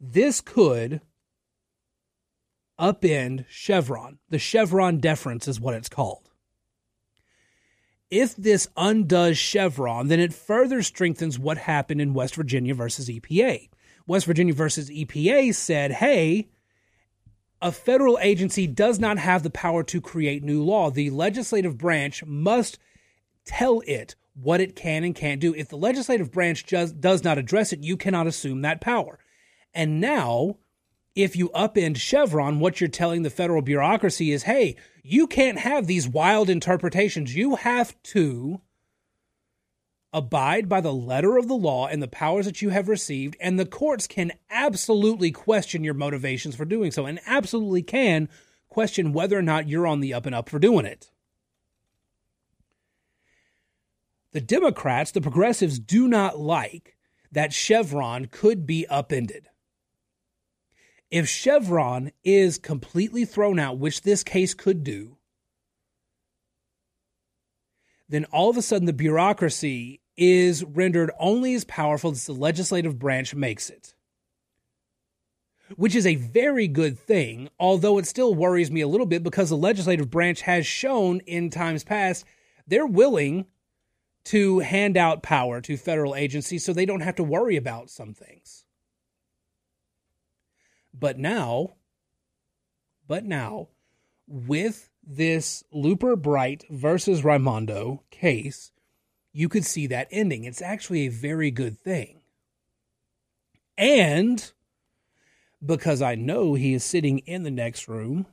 This 0.00 0.40
could 0.40 1.00
upend 2.78 3.46
Chevron. 3.48 4.18
The 4.28 4.38
Chevron 4.38 4.98
deference 4.98 5.48
is 5.48 5.60
what 5.60 5.74
it's 5.74 5.88
called. 5.88 6.30
If 8.10 8.36
this 8.36 8.68
undoes 8.76 9.36
Chevron, 9.36 10.08
then 10.08 10.20
it 10.20 10.32
further 10.32 10.82
strengthens 10.82 11.38
what 11.38 11.58
happened 11.58 12.00
in 12.00 12.14
West 12.14 12.36
Virginia 12.36 12.74
versus 12.74 13.08
EPA. 13.08 13.68
West 14.06 14.24
Virginia 14.24 14.54
versus 14.54 14.88
EPA 14.88 15.54
said, 15.54 15.92
hey, 15.92 16.48
a 17.60 17.72
federal 17.72 18.18
agency 18.20 18.66
does 18.66 18.98
not 18.98 19.18
have 19.18 19.42
the 19.42 19.50
power 19.50 19.82
to 19.84 20.00
create 20.00 20.42
new 20.42 20.62
law. 20.62 20.90
The 20.90 21.10
legislative 21.10 21.76
branch 21.76 22.24
must 22.24 22.78
tell 23.44 23.82
it 23.86 24.14
what 24.34 24.60
it 24.60 24.76
can 24.76 25.02
and 25.04 25.14
can't 25.14 25.40
do. 25.40 25.54
If 25.54 25.68
the 25.68 25.76
legislative 25.76 26.30
branch 26.30 26.66
just 26.66 27.00
does 27.00 27.24
not 27.24 27.38
address 27.38 27.72
it, 27.72 27.80
you 27.80 27.96
cannot 27.96 28.26
assume 28.26 28.62
that 28.62 28.80
power. 28.80 29.18
And 29.74 30.00
now, 30.00 30.58
if 31.14 31.34
you 31.34 31.48
upend 31.50 31.96
Chevron, 31.96 32.60
what 32.60 32.80
you're 32.80 32.88
telling 32.88 33.22
the 33.22 33.30
federal 33.30 33.62
bureaucracy 33.62 34.30
is 34.30 34.44
hey, 34.44 34.76
you 35.02 35.26
can't 35.26 35.58
have 35.58 35.86
these 35.86 36.08
wild 36.08 36.48
interpretations. 36.48 37.34
You 37.34 37.56
have 37.56 38.00
to 38.04 38.60
abide 40.12 40.68
by 40.68 40.80
the 40.80 40.92
letter 40.92 41.36
of 41.36 41.48
the 41.48 41.54
law 41.54 41.86
and 41.86 42.02
the 42.02 42.08
powers 42.08 42.46
that 42.46 42.62
you 42.62 42.70
have 42.70 42.88
received, 42.88 43.36
and 43.40 43.58
the 43.58 43.66
courts 43.66 44.06
can 44.06 44.32
absolutely 44.50 45.30
question 45.30 45.84
your 45.84 45.94
motivations 45.94 46.56
for 46.56 46.64
doing 46.64 46.90
so, 46.90 47.06
and 47.06 47.20
absolutely 47.26 47.82
can 47.82 48.28
question 48.68 49.12
whether 49.12 49.38
or 49.38 49.42
not 49.42 49.68
you're 49.68 49.86
on 49.86 50.00
the 50.00 50.14
up 50.14 50.26
and 50.26 50.34
up 50.34 50.48
for 50.48 50.58
doing 50.58 50.86
it. 50.86 51.10
The 54.32 54.40
Democrats, 54.40 55.10
the 55.10 55.20
progressives, 55.20 55.78
do 55.78 56.08
not 56.08 56.38
like 56.38 56.96
that 57.32 57.52
Chevron 57.52 58.26
could 58.26 58.66
be 58.66 58.86
upended. 58.86 59.48
If 61.10 61.28
Chevron 61.28 62.12
is 62.24 62.58
completely 62.58 63.24
thrown 63.24 63.58
out, 63.58 63.78
which 63.78 64.02
this 64.02 64.22
case 64.22 64.54
could 64.54 64.84
do, 64.84 65.17
then 68.08 68.24
all 68.26 68.50
of 68.50 68.56
a 68.56 68.62
sudden 68.62 68.86
the 68.86 68.92
bureaucracy 68.92 70.00
is 70.16 70.64
rendered 70.64 71.10
only 71.18 71.54
as 71.54 71.64
powerful 71.64 72.10
as 72.10 72.26
the 72.26 72.32
legislative 72.32 72.98
branch 72.98 73.34
makes 73.34 73.70
it. 73.70 73.94
Which 75.76 75.94
is 75.94 76.06
a 76.06 76.16
very 76.16 76.66
good 76.66 76.98
thing, 76.98 77.50
although 77.60 77.98
it 77.98 78.06
still 78.06 78.34
worries 78.34 78.70
me 78.70 78.80
a 78.80 78.88
little 78.88 79.06
bit 79.06 79.22
because 79.22 79.50
the 79.50 79.56
legislative 79.56 80.10
branch 80.10 80.40
has 80.42 80.66
shown 80.66 81.20
in 81.20 81.50
times 81.50 81.84
past 81.84 82.24
they're 82.66 82.86
willing 82.86 83.46
to 84.24 84.58
hand 84.58 84.96
out 84.96 85.22
power 85.22 85.60
to 85.60 85.76
federal 85.76 86.14
agencies 86.14 86.64
so 86.64 86.72
they 86.72 86.84
don't 86.86 87.00
have 87.00 87.16
to 87.16 87.24
worry 87.24 87.56
about 87.56 87.90
some 87.90 88.12
things. 88.12 88.64
But 90.92 91.18
now, 91.18 91.74
but 93.06 93.24
now, 93.24 93.68
with 94.26 94.90
this 95.08 95.64
Loper 95.72 96.16
Bright 96.16 96.64
versus 96.68 97.24
Raimondo 97.24 98.02
case, 98.10 98.72
you 99.32 99.48
could 99.48 99.64
see 99.64 99.86
that 99.86 100.08
ending. 100.10 100.44
It's 100.44 100.60
actually 100.60 101.06
a 101.06 101.10
very 101.10 101.50
good 101.50 101.80
thing. 101.80 102.20
And 103.78 104.52
because 105.64 106.02
I 106.02 106.14
know 106.14 106.54
he 106.54 106.74
is 106.74 106.84
sitting 106.84 107.20
in 107.20 107.42
the 107.42 107.50
next 107.50 107.88
room, 107.88 108.26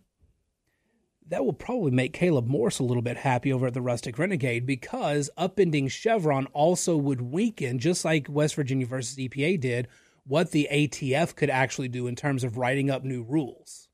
that 1.27 1.45
will 1.45 1.53
probably 1.53 1.91
make 1.91 2.13
Caleb 2.13 2.45
Morse 2.45 2.79
a 2.79 2.83
little 2.83 3.01
bit 3.01 3.17
happy 3.17 3.51
over 3.51 3.67
at 3.67 3.73
the 3.73 3.81
Rustic 3.81 4.19
Renegade 4.19 4.65
because 4.65 5.29
upending 5.37 5.89
Chevron 5.89 6.45
also 6.47 6.97
would 6.97 7.21
weaken, 7.21 7.79
just 7.79 8.05
like 8.05 8.27
West 8.29 8.55
Virginia 8.55 8.85
versus 8.85 9.17
EPA 9.17 9.59
did, 9.59 9.87
what 10.27 10.51
the 10.51 10.67
ATF 10.71 11.35
could 11.35 11.49
actually 11.49 11.87
do 11.87 12.07
in 12.07 12.15
terms 12.15 12.43
of 12.43 12.57
writing 12.57 12.91
up 12.91 13.03
new 13.03 13.23
rules. 13.23 13.84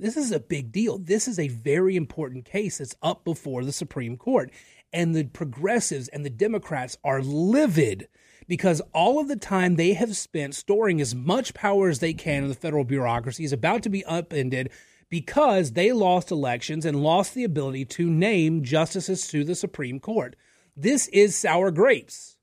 This 0.00 0.16
is 0.16 0.30
a 0.30 0.38
big 0.38 0.70
deal. 0.70 0.98
This 0.98 1.26
is 1.26 1.40
a 1.40 1.48
very 1.48 1.96
important 1.96 2.44
case 2.44 2.78
that's 2.78 2.94
up 3.02 3.24
before 3.24 3.64
the 3.64 3.72
Supreme 3.72 4.16
Court. 4.16 4.52
And 4.92 5.14
the 5.14 5.24
progressives 5.24 6.06
and 6.08 6.24
the 6.24 6.30
Democrats 6.30 6.96
are 7.02 7.20
livid 7.20 8.08
because 8.46 8.80
all 8.94 9.18
of 9.18 9.26
the 9.26 9.36
time 9.36 9.74
they 9.74 9.94
have 9.94 10.16
spent 10.16 10.54
storing 10.54 11.00
as 11.00 11.14
much 11.14 11.52
power 11.52 11.88
as 11.88 11.98
they 11.98 12.14
can 12.14 12.44
in 12.44 12.48
the 12.48 12.54
federal 12.54 12.84
bureaucracy 12.84 13.42
is 13.44 13.52
about 13.52 13.82
to 13.82 13.88
be 13.88 14.04
upended 14.04 14.70
because 15.10 15.72
they 15.72 15.90
lost 15.92 16.30
elections 16.30 16.86
and 16.86 17.02
lost 17.02 17.34
the 17.34 17.44
ability 17.44 17.84
to 17.84 18.08
name 18.08 18.62
justices 18.62 19.26
to 19.28 19.42
the 19.42 19.54
Supreme 19.54 19.98
Court. 19.98 20.36
This 20.76 21.08
is 21.08 21.34
sour 21.34 21.72
grapes. 21.72 22.37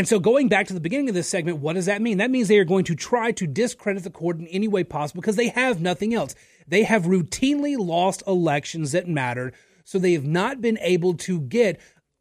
And 0.00 0.08
so, 0.08 0.18
going 0.18 0.48
back 0.48 0.66
to 0.68 0.72
the 0.72 0.80
beginning 0.80 1.10
of 1.10 1.14
this 1.14 1.28
segment, 1.28 1.58
what 1.58 1.74
does 1.74 1.84
that 1.84 2.00
mean? 2.00 2.16
That 2.16 2.30
means 2.30 2.48
they 2.48 2.56
are 2.56 2.64
going 2.64 2.86
to 2.86 2.94
try 2.94 3.32
to 3.32 3.46
discredit 3.46 4.02
the 4.02 4.08
court 4.08 4.38
in 4.38 4.46
any 4.46 4.66
way 4.66 4.82
possible 4.82 5.20
because 5.20 5.36
they 5.36 5.48
have 5.48 5.82
nothing 5.82 6.14
else. 6.14 6.34
They 6.66 6.84
have 6.84 7.02
routinely 7.02 7.76
lost 7.78 8.22
elections 8.26 8.92
that 8.92 9.08
mattered, 9.08 9.54
so 9.84 9.98
they 9.98 10.14
have 10.14 10.24
not 10.24 10.62
been 10.62 10.78
able 10.80 11.18
to 11.18 11.42
get 11.42 11.78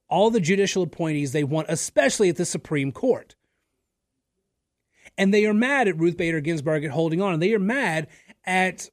all 0.10 0.30
the 0.30 0.42
judicial 0.42 0.84
appointees 0.84 1.32
they 1.32 1.46
want, 1.46 1.68
especially 1.70 2.28
at 2.28 2.36
the 2.36 2.44
Supreme 2.44 2.92
Court. 2.92 3.38
And 5.18 5.34
they 5.34 5.46
are 5.46 5.54
mad 5.54 5.88
at 5.88 5.98
Ruth 5.98 6.18
Bader 6.18 6.42
Ginsburg 6.42 6.84
at 6.84 6.92
holding 6.92 7.22
on. 7.22 7.36
And 7.36 7.42
they 7.42 7.54
are 7.54 7.60
mad 7.60 8.08
at 8.44 8.90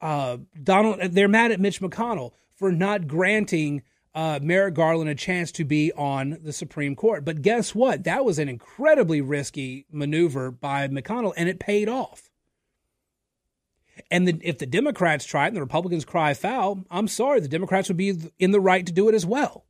uh, 0.00 0.38
Donald. 0.60 1.00
They're 1.12 1.28
mad 1.28 1.52
at 1.52 1.60
Mitch 1.60 1.80
McConnell 1.80 2.32
for 2.56 2.72
not 2.72 3.06
granting 3.06 3.82
uh, 4.14 4.38
Merrick 4.42 4.74
Garland 4.74 5.10
a 5.10 5.14
chance 5.14 5.50
to 5.52 5.64
be 5.64 5.92
on 5.92 6.38
the 6.42 6.52
Supreme 6.52 6.94
Court. 6.94 7.24
But 7.24 7.42
guess 7.42 7.74
what? 7.74 8.04
That 8.04 8.24
was 8.24 8.38
an 8.38 8.48
incredibly 8.48 9.20
risky 9.20 9.86
maneuver 9.90 10.50
by 10.50 10.86
McConnell, 10.88 11.34
and 11.36 11.48
it 11.48 11.58
paid 11.58 11.88
off. 11.88 12.30
And 14.10 14.26
the, 14.26 14.40
if 14.42 14.58
the 14.58 14.66
Democrats 14.66 15.24
try 15.24 15.44
it 15.44 15.48
and 15.48 15.56
the 15.56 15.60
Republicans 15.60 16.04
cry 16.04 16.34
foul, 16.34 16.84
I'm 16.90 17.08
sorry, 17.08 17.40
the 17.40 17.48
Democrats 17.48 17.88
would 17.88 17.96
be 17.96 18.16
in 18.38 18.50
the 18.52 18.60
right 18.60 18.84
to 18.86 18.92
do 18.92 19.08
it 19.08 19.14
as 19.14 19.26
well. 19.26 19.64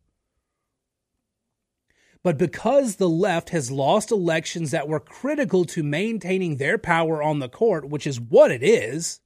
But 2.22 2.38
because 2.38 2.96
the 2.96 3.09
left 3.09 3.50
has 3.50 3.70
lost 3.70 4.11
elections 4.11 4.70
that 4.70 4.88
were 4.88 5.00
critical 5.00 5.66
to 5.66 5.83
maintaining 5.83 6.57
their 6.57 6.78
power 6.78 7.22
on 7.22 7.38
the 7.38 7.50
court, 7.50 7.88
which 7.88 8.07
is 8.07 8.18
what 8.18 8.50
it 8.50 8.62
is, 8.62 9.20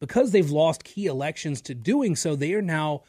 because 0.00 0.30
they've 0.30 0.50
lost 0.50 0.84
key 0.84 1.06
elections 1.06 1.60
to 1.62 1.74
doing 1.74 2.16
so, 2.16 2.34
they 2.34 2.54
are 2.54 2.62
now, 2.62 3.02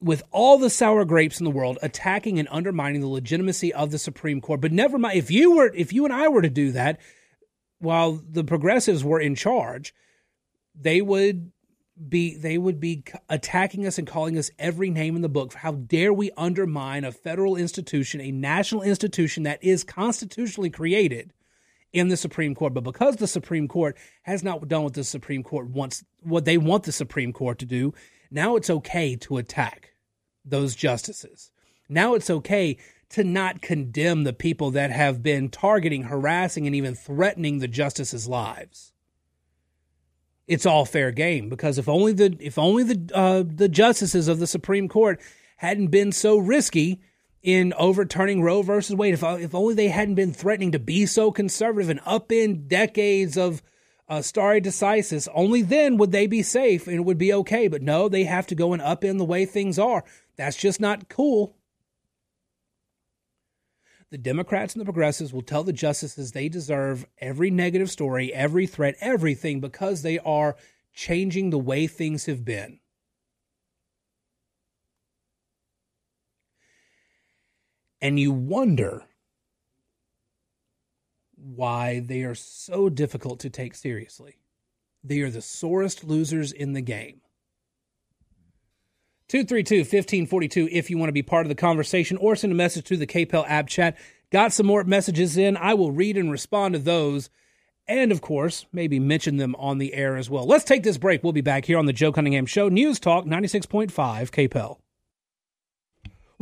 with 0.00 0.22
all 0.30 0.58
the 0.58 0.70
sour 0.70 1.04
grapes 1.04 1.38
in 1.38 1.44
the 1.44 1.50
world, 1.50 1.78
attacking 1.82 2.38
and 2.38 2.48
undermining 2.50 3.00
the 3.00 3.06
legitimacy 3.06 3.72
of 3.72 3.90
the 3.90 3.98
Supreme 3.98 4.40
Court. 4.40 4.60
But 4.60 4.72
never 4.72 4.98
mind, 4.98 5.18
if 5.18 5.30
you 5.30 5.56
were, 5.56 5.72
if 5.74 5.92
you 5.92 6.04
and 6.04 6.12
I 6.12 6.28
were 6.28 6.42
to 6.42 6.50
do 6.50 6.72
that, 6.72 7.00
while 7.78 8.12
the 8.12 8.44
progressives 8.44 9.04
were 9.04 9.20
in 9.20 9.34
charge, 9.34 9.94
they 10.74 11.02
would 11.02 11.52
be 12.08 12.34
they 12.36 12.56
would 12.56 12.80
be 12.80 13.04
attacking 13.28 13.86
us 13.86 13.98
and 13.98 14.06
calling 14.06 14.38
us 14.38 14.50
every 14.58 14.88
name 14.88 15.14
in 15.14 15.22
the 15.22 15.28
book. 15.28 15.52
How 15.52 15.72
dare 15.72 16.12
we 16.12 16.30
undermine 16.36 17.04
a 17.04 17.12
federal 17.12 17.56
institution, 17.56 18.20
a 18.20 18.32
national 18.32 18.82
institution 18.82 19.42
that 19.42 19.62
is 19.62 19.84
constitutionally 19.84 20.70
created 20.70 21.32
in 21.92 22.08
the 22.08 22.16
Supreme 22.16 22.54
Court? 22.54 22.74
But 22.74 22.84
because 22.84 23.16
the 23.16 23.26
Supreme 23.26 23.68
Court 23.68 23.96
has 24.22 24.42
not 24.42 24.66
done 24.68 24.84
what 24.84 24.94
the 24.94 25.04
Supreme 25.04 25.42
Court 25.42 25.68
wants, 25.68 26.04
what 26.22 26.44
they 26.44 26.58
want 26.58 26.84
the 26.84 26.92
Supreme 26.92 27.32
Court 27.32 27.58
to 27.58 27.66
do, 27.66 27.94
now 28.30 28.56
it's 28.56 28.70
okay 28.70 29.16
to 29.16 29.36
attack 29.38 29.94
those 30.44 30.74
justices. 30.74 31.50
Now 31.88 32.14
it's 32.14 32.30
okay 32.30 32.78
to 33.10 33.24
not 33.24 33.60
condemn 33.60 34.24
the 34.24 34.32
people 34.32 34.70
that 34.70 34.90
have 34.90 35.22
been 35.22 35.50
targeting, 35.50 36.04
harassing, 36.04 36.66
and 36.66 36.74
even 36.74 36.94
threatening 36.94 37.58
the 37.58 37.68
justices' 37.68 38.26
lives 38.26 38.92
it's 40.52 40.66
all 40.66 40.84
fair 40.84 41.10
game 41.10 41.48
because 41.48 41.78
if 41.78 41.88
only 41.88 42.12
the 42.12 42.36
if 42.40 42.58
only 42.58 42.82
the 42.82 43.14
uh, 43.14 43.42
the 43.46 43.68
justices 43.68 44.28
of 44.28 44.38
the 44.38 44.46
Supreme 44.46 44.88
Court 44.88 45.20
hadn't 45.56 45.88
been 45.88 46.12
so 46.12 46.36
risky 46.36 47.00
in 47.42 47.72
overturning 47.76 48.42
Roe 48.42 48.62
versus 48.62 48.94
Wade, 48.94 49.14
if 49.14 49.22
if 49.22 49.54
only 49.54 49.74
they 49.74 49.88
hadn't 49.88 50.14
been 50.14 50.32
threatening 50.32 50.72
to 50.72 50.78
be 50.78 51.06
so 51.06 51.32
conservative 51.32 51.90
and 51.90 52.00
upend 52.00 52.68
decades 52.68 53.36
of 53.36 53.62
uh, 54.08 54.22
stare 54.22 54.60
decisis, 54.60 55.28
only 55.34 55.62
then 55.62 55.96
would 55.96 56.12
they 56.12 56.26
be 56.26 56.42
safe 56.42 56.86
and 56.86 56.96
it 56.96 57.04
would 57.04 57.18
be 57.18 57.32
okay. 57.32 57.66
But 57.68 57.82
no, 57.82 58.08
they 58.08 58.24
have 58.24 58.46
to 58.48 58.54
go 58.54 58.72
and 58.72 58.82
upend 58.82 59.18
the 59.18 59.24
way 59.24 59.44
things 59.44 59.78
are. 59.78 60.04
That's 60.36 60.56
just 60.56 60.80
not 60.80 61.08
cool. 61.08 61.56
The 64.10 64.18
Democrats 64.18 64.74
and 64.74 64.80
the 64.80 64.84
progressives 64.84 65.32
will 65.32 65.40
tell 65.40 65.64
the 65.64 65.72
justices 65.72 66.32
they 66.32 66.50
deserve 66.50 67.06
every 67.18 67.50
negative 67.50 67.90
story, 67.90 68.32
every 68.32 68.66
threat, 68.66 68.94
everything 69.00 69.60
because 69.60 70.02
they 70.02 70.18
are 70.18 70.56
changing 70.92 71.48
the 71.48 71.58
way 71.58 71.86
things 71.86 72.26
have 72.26 72.44
been. 72.44 72.78
And 78.02 78.18
you 78.18 78.32
wonder 78.32 79.04
why 81.36 82.00
they 82.00 82.22
are 82.22 82.34
so 82.34 82.88
difficult 82.88 83.38
to 83.40 83.50
take 83.50 83.76
seriously. 83.76 84.38
They 85.04 85.20
are 85.20 85.30
the 85.30 85.40
sorest 85.40 86.02
losers 86.02 86.50
in 86.50 86.72
the 86.72 86.80
game. 86.80 87.20
232 89.28 89.78
1542 89.78 90.68
if 90.70 90.90
you 90.90 90.98
want 90.98 91.08
to 91.08 91.12
be 91.12 91.22
part 91.22 91.46
of 91.46 91.48
the 91.48 91.54
conversation 91.54 92.16
or 92.18 92.36
send 92.36 92.52
a 92.52 92.56
message 92.56 92.84
to 92.86 92.96
the 92.96 93.06
KPEL 93.06 93.48
app 93.48 93.68
chat. 93.68 93.96
Got 94.30 94.52
some 94.52 94.66
more 94.66 94.82
messages 94.84 95.36
in. 95.36 95.56
I 95.56 95.74
will 95.74 95.92
read 95.92 96.16
and 96.16 96.30
respond 96.30 96.74
to 96.74 96.80
those. 96.80 97.30
And 97.86 98.10
of 98.10 98.20
course, 98.20 98.66
maybe 98.72 98.98
mention 98.98 99.36
them 99.36 99.54
on 99.56 99.78
the 99.78 99.94
air 99.94 100.16
as 100.16 100.28
well. 100.28 100.46
Let's 100.46 100.64
take 100.64 100.82
this 100.82 100.98
break. 100.98 101.22
We'll 101.22 101.32
be 101.32 101.40
back 101.40 101.66
here 101.66 101.78
on 101.78 101.86
the 101.86 101.92
Joe 101.92 102.12
Cunningham 102.12 102.46
Show, 102.46 102.68
News 102.68 102.98
Talk 102.98 103.24
96.5 103.26 103.90
KPEL. 103.92 104.81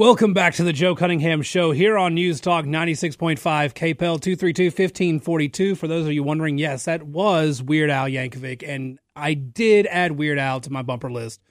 Welcome 0.01 0.33
back 0.33 0.55
to 0.55 0.65
the 0.65 0.73
Joe 0.73 0.95
Cunningham 0.95 1.43
Show 1.43 1.73
here 1.73 1.99
on 1.99 2.15
News 2.15 2.41
Talk 2.41 2.65
96.5 2.65 3.37
KPEL 3.39 4.19
232 4.19 4.65
1542. 4.69 5.75
For 5.75 5.87
those 5.87 6.07
of 6.07 6.13
you 6.13 6.23
wondering, 6.23 6.57
yes, 6.57 6.87
that 6.87 7.03
was 7.03 7.63
Weird 7.63 7.91
Al 7.91 8.07
Yankovic, 8.07 8.67
and 8.67 8.99
I 9.15 9.35
did 9.35 9.87
add 9.89 10.13
Weird 10.13 10.39
Al 10.39 10.59
to 10.63 10.73
my 10.73 10.81
bumper 10.81 11.13
list 11.13 11.43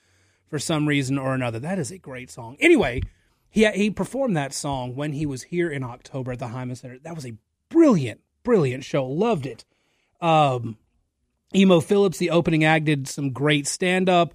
for 0.48 0.58
some 0.58 0.88
reason 0.88 1.20
or 1.20 1.36
another. 1.36 1.60
That 1.60 1.78
is 1.78 1.92
a 1.92 2.00
great 2.00 2.32
song. 2.32 2.58
Anyway, 2.60 3.04
he 3.52 3.70
he 3.70 3.92
performed 3.92 4.36
that 4.36 4.52
song 4.52 4.96
when 4.96 5.14
he 5.14 5.28
was 5.28 5.44
here 5.44 5.70
in 5.70 5.84
October 5.84 6.32
at 6.32 6.40
the 6.40 6.48
Heymann 6.48 6.76
Center. 6.76 6.98
That 6.98 7.14
was 7.14 7.28
a 7.28 7.38
brilliant, 7.70 8.22
brilliant 8.42 8.84
show. 8.84 9.06
Loved 9.06 9.46
it. 9.46 9.64
Um, 10.22 10.80
Emo 11.54 11.82
Phillips, 11.82 12.18
the 12.18 12.32
opening 12.32 12.64
act, 12.64 12.86
did 12.86 13.08
some 13.08 13.30
great 13.30 13.68
stand 13.68 14.10
up. 14.10 14.34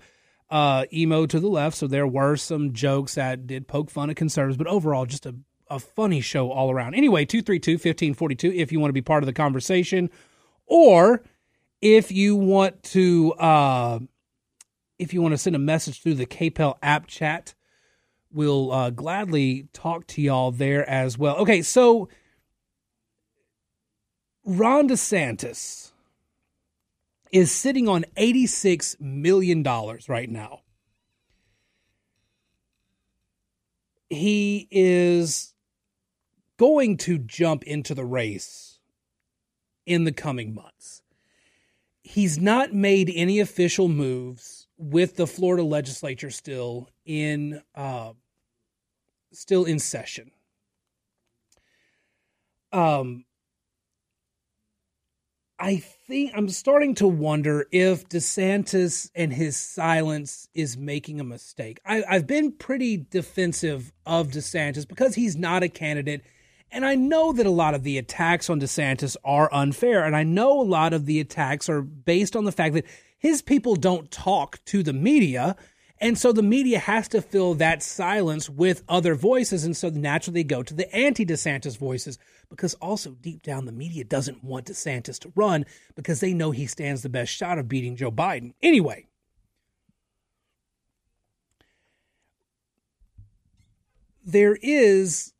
Uh, 0.50 0.84
emo 0.92 1.26
to 1.26 1.40
the 1.40 1.48
left, 1.48 1.76
so 1.76 1.86
there 1.86 2.06
were 2.06 2.36
some 2.36 2.72
jokes 2.72 3.14
that 3.14 3.46
did 3.46 3.66
poke 3.66 3.90
fun 3.90 4.10
at 4.10 4.16
conservatives, 4.16 4.58
but 4.58 4.66
overall, 4.66 5.06
just 5.06 5.26
a, 5.26 5.34
a 5.68 5.78
funny 5.78 6.20
show 6.20 6.52
all 6.52 6.70
around. 6.70 6.94
Anyway, 6.94 7.24
232 7.24 7.72
1542 7.72 8.52
if 8.52 8.70
you 8.70 8.78
want 8.78 8.90
to 8.90 8.94
be 8.94 9.02
part 9.02 9.22
of 9.22 9.26
the 9.26 9.32
conversation, 9.32 10.10
or 10.66 11.24
if 11.80 12.12
you 12.12 12.36
want 12.36 12.82
to 12.82 13.32
uh, 13.34 13.98
if 14.98 15.12
you 15.12 15.22
want 15.22 15.32
to 15.32 15.38
send 15.38 15.56
a 15.56 15.58
message 15.58 16.02
through 16.02 16.14
the 16.14 16.26
KPEL 16.26 16.76
app 16.82 17.06
chat, 17.06 17.54
we'll 18.30 18.70
uh, 18.72 18.90
gladly 18.90 19.68
talk 19.72 20.06
to 20.08 20.22
y'all 20.22 20.50
there 20.50 20.88
as 20.88 21.18
well. 21.18 21.36
Okay, 21.36 21.62
so 21.62 22.08
Ron 24.44 24.88
DeSantis 24.88 25.92
is 27.32 27.50
sitting 27.50 27.88
on 27.88 28.04
$86 28.16 29.00
million 29.00 29.62
right 30.08 30.30
now. 30.30 30.60
He 34.08 34.68
is 34.70 35.54
going 36.56 36.96
to 36.98 37.18
jump 37.18 37.64
into 37.64 37.94
the 37.94 38.04
race 38.04 38.78
in 39.86 40.04
the 40.04 40.12
coming 40.12 40.54
months. 40.54 41.02
He's 42.02 42.38
not 42.38 42.72
made 42.72 43.10
any 43.14 43.40
official 43.40 43.88
moves 43.88 44.68
with 44.76 45.16
the 45.16 45.26
Florida 45.26 45.62
legislature 45.62 46.30
still 46.30 46.90
in 47.04 47.62
uh, 47.74 48.12
still 49.32 49.64
in 49.64 49.78
session. 49.78 50.30
Um, 52.72 53.24
I 55.58 55.76
think 55.76 56.32
I'm 56.34 56.48
starting 56.48 56.94
to 56.96 57.06
wonder 57.06 57.66
if 57.70 58.08
DeSantis 58.08 59.10
and 59.14 59.32
his 59.32 59.56
silence 59.56 60.48
is 60.52 60.76
making 60.76 61.20
a 61.20 61.24
mistake. 61.24 61.80
I, 61.86 62.02
I've 62.08 62.26
been 62.26 62.52
pretty 62.52 63.06
defensive 63.08 63.92
of 64.04 64.28
DeSantis 64.28 64.86
because 64.86 65.14
he's 65.14 65.36
not 65.36 65.62
a 65.62 65.68
candidate. 65.68 66.22
And 66.72 66.84
I 66.84 66.96
know 66.96 67.32
that 67.32 67.46
a 67.46 67.50
lot 67.50 67.74
of 67.74 67.84
the 67.84 67.98
attacks 67.98 68.50
on 68.50 68.60
DeSantis 68.60 69.16
are 69.24 69.48
unfair. 69.52 70.04
And 70.04 70.16
I 70.16 70.24
know 70.24 70.60
a 70.60 70.62
lot 70.62 70.92
of 70.92 71.06
the 71.06 71.20
attacks 71.20 71.68
are 71.68 71.82
based 71.82 72.34
on 72.34 72.44
the 72.44 72.52
fact 72.52 72.74
that 72.74 72.86
his 73.16 73.40
people 73.40 73.76
don't 73.76 74.10
talk 74.10 74.58
to 74.66 74.82
the 74.82 74.92
media. 74.92 75.54
And 76.00 76.18
so 76.18 76.32
the 76.32 76.42
media 76.42 76.80
has 76.80 77.06
to 77.08 77.22
fill 77.22 77.54
that 77.54 77.80
silence 77.80 78.50
with 78.50 78.82
other 78.88 79.14
voices. 79.14 79.64
And 79.64 79.76
so 79.76 79.88
naturally 79.88 80.42
they 80.42 80.44
go 80.44 80.64
to 80.64 80.74
the 80.74 80.92
anti 80.94 81.24
DeSantis 81.24 81.78
voices 81.78 82.18
because 82.48 82.74
also 82.74 83.12
deep 83.12 83.42
down 83.42 83.64
the 83.64 83.72
media 83.72 84.04
doesn't 84.04 84.44
want 84.44 84.66
DeSantis 84.66 85.18
to 85.20 85.32
run 85.34 85.64
because 85.94 86.20
they 86.20 86.34
know 86.34 86.50
he 86.50 86.66
stands 86.66 87.02
the 87.02 87.08
best 87.08 87.32
shot 87.32 87.58
of 87.58 87.68
beating 87.68 87.96
Joe 87.96 88.10
Biden. 88.10 88.54
Anyway, 88.62 89.06
there 94.24 94.56
is 94.62 95.32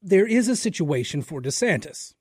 there 0.00 0.26
is 0.26 0.48
a 0.48 0.56
situation 0.56 1.22
for 1.22 1.42
DeSantis. 1.42 2.14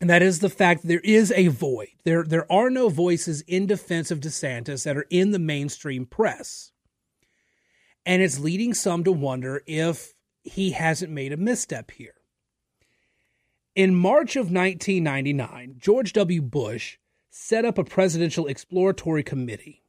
And 0.00 0.08
that 0.08 0.22
is 0.22 0.38
the 0.38 0.48
fact 0.48 0.82
that 0.82 0.88
there 0.88 1.00
is 1.00 1.30
a 1.32 1.48
void. 1.48 1.88
There, 2.04 2.24
there 2.24 2.50
are 2.50 2.70
no 2.70 2.88
voices 2.88 3.42
in 3.42 3.66
defense 3.66 4.10
of 4.10 4.20
DeSantis 4.20 4.84
that 4.84 4.96
are 4.96 5.06
in 5.10 5.30
the 5.30 5.38
mainstream 5.38 6.06
press. 6.06 6.72
And 8.06 8.22
it's 8.22 8.38
leading 8.38 8.72
some 8.72 9.04
to 9.04 9.12
wonder 9.12 9.62
if 9.66 10.14
he 10.42 10.70
hasn't 10.70 11.12
made 11.12 11.32
a 11.32 11.36
misstep 11.36 11.90
here. 11.90 12.14
In 13.74 13.94
March 13.94 14.36
of 14.36 14.50
1999, 14.50 15.76
George 15.78 16.12
W. 16.12 16.42
Bush 16.42 16.98
set 17.30 17.64
up 17.64 17.78
a 17.78 17.84
presidential 17.84 18.46
exploratory 18.46 19.22
committee. 19.22 19.82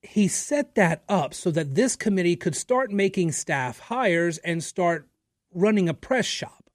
He 0.00 0.28
set 0.28 0.76
that 0.76 1.02
up 1.08 1.34
so 1.34 1.50
that 1.50 1.74
this 1.74 1.96
committee 1.96 2.36
could 2.36 2.54
start 2.54 2.92
making 2.92 3.32
staff 3.32 3.80
hires 3.80 4.38
and 4.38 4.62
start 4.62 5.08
running 5.52 5.88
a 5.88 5.94
press 5.94 6.26
shop, 6.26 6.70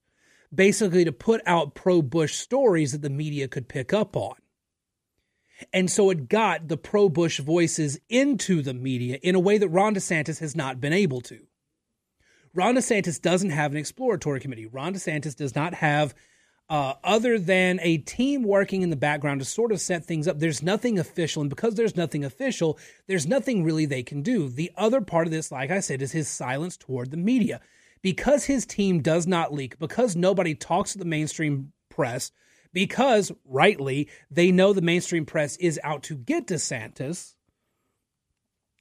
basically 0.53 1.05
to 1.05 1.11
put 1.11 1.41
out 1.45 1.75
pro 1.75 2.01
Bush 2.01 2.35
stories 2.35 2.91
that 2.91 3.01
the 3.01 3.09
media 3.09 3.47
could 3.47 3.69
pick 3.69 3.93
up 3.93 4.17
on. 4.17 4.35
And 5.73 5.89
so 5.89 6.09
it 6.09 6.29
got 6.29 6.67
the 6.67 6.77
pro 6.77 7.09
Bush 7.09 7.39
voices 7.39 7.99
into 8.09 8.61
the 8.61 8.73
media 8.73 9.19
in 9.21 9.35
a 9.35 9.39
way 9.39 9.57
that 9.57 9.69
Ron 9.69 9.95
DeSantis 9.95 10.39
has 10.39 10.55
not 10.55 10.79
been 10.79 10.93
able 10.93 11.21
to. 11.21 11.39
Ron 12.53 12.75
DeSantis 12.75 13.21
doesn't 13.21 13.51
have 13.51 13.71
an 13.71 13.77
exploratory 13.77 14.39
committee. 14.39 14.65
Ron 14.65 14.93
DeSantis 14.93 15.35
does 15.35 15.55
not 15.55 15.75
have, 15.75 16.15
uh, 16.69 16.95
other 17.03 17.37
than 17.37 17.79
a 17.81 17.97
team 17.99 18.43
working 18.43 18.81
in 18.81 18.89
the 18.89 18.95
background 18.95 19.41
to 19.41 19.45
sort 19.45 19.71
of 19.71 19.79
set 19.79 20.05
things 20.05 20.27
up, 20.27 20.39
there's 20.39 20.63
nothing 20.63 20.97
official. 20.97 21.41
And 21.41 21.49
because 21.49 21.75
there's 21.75 21.95
nothing 21.95 22.23
official, 22.23 22.79
there's 23.07 23.27
nothing 23.27 23.63
really 23.63 23.85
they 23.85 24.03
can 24.03 24.21
do. 24.21 24.49
The 24.49 24.71
other 24.75 25.01
part 25.01 25.27
of 25.27 25.31
this, 25.31 25.51
like 25.51 25.71
I 25.71 25.79
said, 25.79 26.01
is 26.01 26.11
his 26.11 26.27
silence 26.27 26.75
toward 26.77 27.11
the 27.11 27.17
media 27.17 27.61
because 28.01 28.45
his 28.45 28.65
team 28.65 29.01
does 29.01 29.27
not 29.27 29.53
leak, 29.53 29.77
because 29.77 30.15
nobody 30.15 30.55
talks 30.55 30.93
to 30.93 30.97
the 30.99 31.05
mainstream 31.05 31.73
press, 31.89 32.31
because 32.73 33.31
rightly 33.45 34.09
they 34.29 34.51
know 34.51 34.73
the 34.73 34.81
mainstream 34.81 35.25
press 35.25 35.57
is 35.57 35.79
out 35.83 36.03
to 36.03 36.15
get 36.15 36.47
DeSantis, 36.47 37.35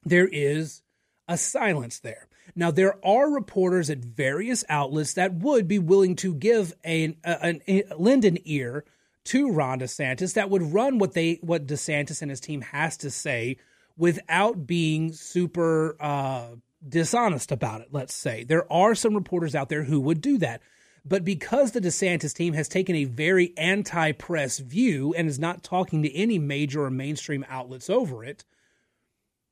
there 0.05 0.29
is 0.29 0.83
a 1.27 1.37
silence 1.37 1.99
there. 2.01 2.29
Now, 2.55 2.71
there 2.71 3.05
are 3.05 3.31
reporters 3.31 3.91
at 3.91 3.99
various 3.99 4.65
outlets 4.69 5.15
that 5.15 5.35
would 5.35 5.69
be 5.69 5.79
willing 5.79 6.17
to 6.17 6.35
give 6.35 6.73
a, 6.85 7.17
a, 7.25 7.61
a, 7.69 7.85
lend 7.97 8.25
an 8.25 8.39
ear 8.45 8.85
to 9.25 9.51
Ron 9.51 9.81
DeSantis 9.81 10.35
that 10.35 10.49
would 10.49 10.63
run 10.63 10.99
what 10.99 11.13
they 11.13 11.39
what 11.43 11.67
DeSantis 11.67 12.23
and 12.23 12.31
his 12.31 12.41
team 12.41 12.63
has 12.63 12.97
to 12.99 13.11
say 13.11 13.59
without 13.97 14.67
being 14.67 15.13
super 15.13 15.97
uh, 16.01 16.47
dishonest 16.87 17.53
about 17.53 17.83
it, 17.83 17.89
let's 17.91 18.15
say. 18.15 18.45
There 18.45 18.71
are 18.73 18.95
some 18.95 19.15
reporters 19.15 19.55
out 19.55 19.69
there 19.69 19.83
who 19.83 20.01
would 20.01 20.21
do 20.21 20.39
that. 20.39 20.63
But 21.09 21.25
because 21.25 21.73
the 21.73 21.81
DeSantis 21.81 22.35
team 22.35 22.53
has 22.55 22.69
taken 22.69 22.95
a 22.95 23.05
very 23.05 23.55
anti 23.57 24.13
press 24.13 24.59
view 24.59 25.15
and 25.15 25.29
is 25.29 25.39
not 25.39 25.63
talking 25.63 26.03
to 26.03 26.15
any 26.15 26.39
major 26.39 26.85
or 26.85 26.91
mainstream 26.91 27.47
outlets 27.49 27.89
over 27.89 28.23
it, 28.23 28.45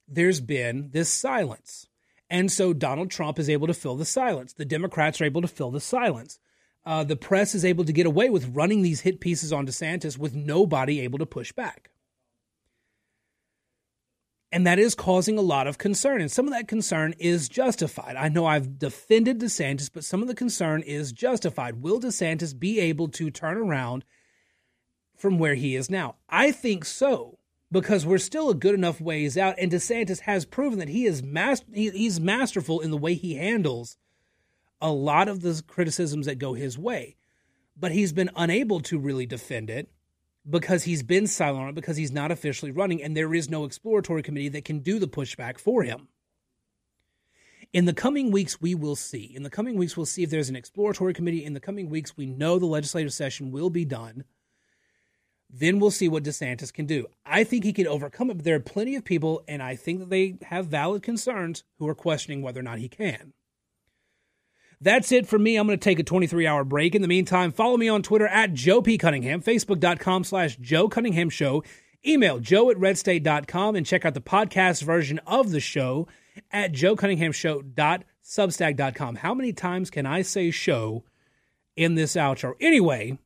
there's 0.07 0.41
been 0.41 0.91
this 0.93 1.13
silence. 1.13 1.89
And 2.29 2.51
so 2.53 2.73
Donald 2.73 3.11
Trump 3.11 3.39
is 3.39 3.49
able 3.49 3.69
to 3.69 3.75
fill 3.75 3.97
the 3.97 4.05
silence. 4.05 4.53
The 4.53 4.65
Democrats 4.65 5.21
are 5.21 5.25
able 5.25 5.43
to 5.43 5.49
fill 5.49 5.71
the 5.71 5.81
silence. 5.81 6.39
Uh, 6.85 7.05
the 7.05 7.17
press 7.17 7.55
is 7.55 7.65
able 7.65 7.85
to 7.85 7.93
get 7.93 8.07
away 8.07 8.29
with 8.29 8.55
running 8.55 8.83
these 8.83 9.01
hit 9.01 9.21
pieces 9.21 9.53
on 9.53 9.67
DeSantis 9.67 10.19
with 10.19 10.35
nobody 10.35 11.01
able 11.01 11.19
to 11.19 11.27
push 11.27 11.53
back. 11.53 11.91
And 14.53 14.67
that 14.67 14.79
is 14.79 14.95
causing 14.95 15.39
a 15.39 15.43
lot 15.43 15.67
of 15.67 15.77
concern. 15.77 16.21
And 16.21 16.31
some 16.31 16.47
of 16.47 16.53
that 16.53 16.69
concern 16.69 17.15
is 17.19 17.49
justified. 17.49 18.17
I 18.17 18.29
know 18.29 18.47
I've 18.47 18.79
defended 18.79 19.41
DeSantis, 19.41 19.91
but 19.93 20.05
some 20.05 20.23
of 20.23 20.29
the 20.29 20.35
concern 20.35 20.83
is 20.83 21.13
justified. 21.13 21.83
Will 21.83 22.01
DeSantis 22.01 22.59
be 22.59 22.79
able 22.79 23.09
to 23.09 23.31
turn 23.31 23.57
around 23.57 24.05
from 25.17 25.39
where 25.39 25.57
he 25.57 25.75
is 25.75 25.91
now? 25.91 26.15
I 26.29 26.53
think 26.53 26.85
so, 26.85 27.39
because 27.73 28.07
we're 28.07 28.19
still 28.19 28.49
a 28.49 28.55
good 28.55 28.75
enough 28.75 29.01
ways 29.01 29.37
out. 29.37 29.57
And 29.59 29.73
DeSantis 29.73 30.21
has 30.21 30.45
proven 30.45 30.79
that 30.79 30.89
he 30.89 31.07
is 31.07 31.23
master, 31.23 31.67
he's 31.75 32.21
masterful 32.21 32.81
in 32.81 32.93
the 32.93 32.97
way 32.97 33.15
he 33.15 33.35
handles 33.35 33.97
a 34.81 34.93
lot 34.93 35.27
of 35.27 35.41
the 35.41 35.61
criticisms 35.67 36.27
that 36.27 36.39
go 36.39 36.55
his 36.55 36.79
way. 36.79 37.17
But 37.77 37.93
he's 37.93 38.13
been 38.13 38.31
unable 38.37 38.81
to 38.83 38.99
really 38.99 39.27
defend 39.27 39.71
it 39.71 39.91
because 40.49 40.85
he's 40.85 41.03
been 41.03 41.27
silent 41.27 41.63
on 41.63 41.69
it 41.71 41.75
because 41.75 41.97
he's 41.97 42.13
not 42.13 42.31
officially 42.31 42.71
running 42.71 43.03
and 43.03 43.17
there 43.17 43.35
is 43.35 43.51
no 43.51 43.65
exploratory 43.65 44.23
committee 44.23 44.49
that 44.51 44.65
can 44.65 44.81
do 44.81 44.99
the 44.99 45.09
pushback 45.09 45.59
for 45.59 45.83
him. 45.83 46.09
In 47.73 47.85
the 47.85 47.93
coming 47.93 48.31
weeks, 48.31 48.61
we 48.61 48.75
will 48.75 48.97
see. 48.97 49.33
In 49.35 49.43
the 49.43 49.51
coming 49.51 49.77
weeks, 49.77 49.97
we'll 49.97 50.07
see 50.07 50.23
if 50.23 50.31
there's 50.31 50.49
an 50.49 50.57
exploratory 50.57 51.13
committee. 51.13 51.45
In 51.45 51.53
the 51.53 51.61
coming 51.61 51.91
weeks, 51.91 52.17
we 52.17 52.27
know 52.27 52.59
the 52.59 52.67
legislative 52.67 53.13
session 53.13 53.51
will 53.51 53.71
be 53.71 53.85
done. 53.85 54.25
Then 55.51 55.79
we'll 55.79 55.91
see 55.91 56.09
what 56.09 56.23
DeSantis 56.25 56.73
can 56.73 56.87
do. 56.87 57.07
I 57.25 57.45
think 57.45 57.65
he 57.65 57.73
can 57.73 57.87
overcome 57.87 58.31
it, 58.31 58.35
but 58.35 58.45
there 58.45 58.57
are 58.57 58.61
plenty 58.61 58.97
of 58.97 59.05
people, 59.05 59.43
and 59.47 59.63
I 59.63 59.77
think 59.77 60.01
that 60.01 60.11
they 60.11 60.39
have 60.43 60.67
valid 60.67 61.03
concerns, 61.03 61.65
who 61.79 61.89
are 61.89 61.95
questioning 61.95 62.43
whether 62.43 62.61
or 62.61 62.65
not 62.65 62.79
he 62.79 62.89
can. 62.89 63.33
That's 64.81 65.13
it 65.13 65.27
for 65.27 65.39
me. 65.39 65.57
I'm 65.57 65.67
going 65.67 65.79
to 65.79 65.85
take 65.85 65.99
a 65.99 66.03
23 66.03 66.47
hour 66.47 66.65
break. 66.65 66.95
In 66.95 67.03
the 67.03 67.09
meantime, 67.09 67.53
follow 67.53 67.77
me 67.77 67.89
on 67.89 68.03
Twitter 68.03 68.27
at 68.27 68.53
Joe 68.53 68.83
P. 68.83 68.99
Cunningham, 68.99 69.43
Facebook.com 69.43 70.25
slash 70.25 70.57
Joe 70.57 70.89
Cunningham 70.89 71.31
Show, 71.31 71.63
email 72.07 72.39
joe 72.39 72.71
at 72.71 72.77
redstate.com, 72.77 73.75
and 73.75 73.87
check 73.87 74.05
out 74.05 74.15
the 74.15 74.21
podcast 74.21 74.83
version 74.83 75.19
of 75.27 75.51
the 75.51 75.61
show 75.61 76.07
at 76.53 76.73
joecunninghamshow.substack.com. 76.73 79.17
How 79.17 79.35
many 79.35 79.53
times 79.53 79.91
can 79.91 80.05
I 80.05 80.23
say 80.23 80.51
show 80.51 81.05
in 81.75 81.95
this 81.95 82.15
outro? 82.15 82.55
Anyway, 82.61 83.19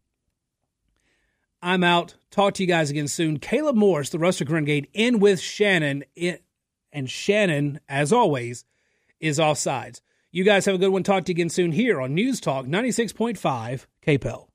I'm 1.60 1.82
out. 1.82 2.14
Talk 2.30 2.54
to 2.54 2.62
you 2.62 2.68
guys 2.68 2.90
again 2.90 3.08
soon. 3.08 3.40
Caleb 3.40 3.74
Morris, 3.76 4.10
the 4.10 4.20
Rustic 4.20 4.48
Renegade, 4.48 4.86
in 4.94 5.18
with 5.18 5.40
Shannon. 5.40 6.04
and 6.92 7.10
Shannon, 7.10 7.80
as 7.88 8.12
always, 8.12 8.64
is 9.18 9.40
offsides. 9.40 10.00
You 10.32 10.44
guys 10.44 10.64
have 10.66 10.76
a 10.76 10.78
good 10.78 10.90
one. 10.90 11.02
Talk 11.02 11.24
to 11.24 11.32
you 11.32 11.34
again 11.34 11.48
soon 11.48 11.72
here 11.72 12.00
on 12.00 12.14
News 12.14 12.40
Talk 12.40 12.64
96.5 12.64 13.86
KPEL. 14.06 14.49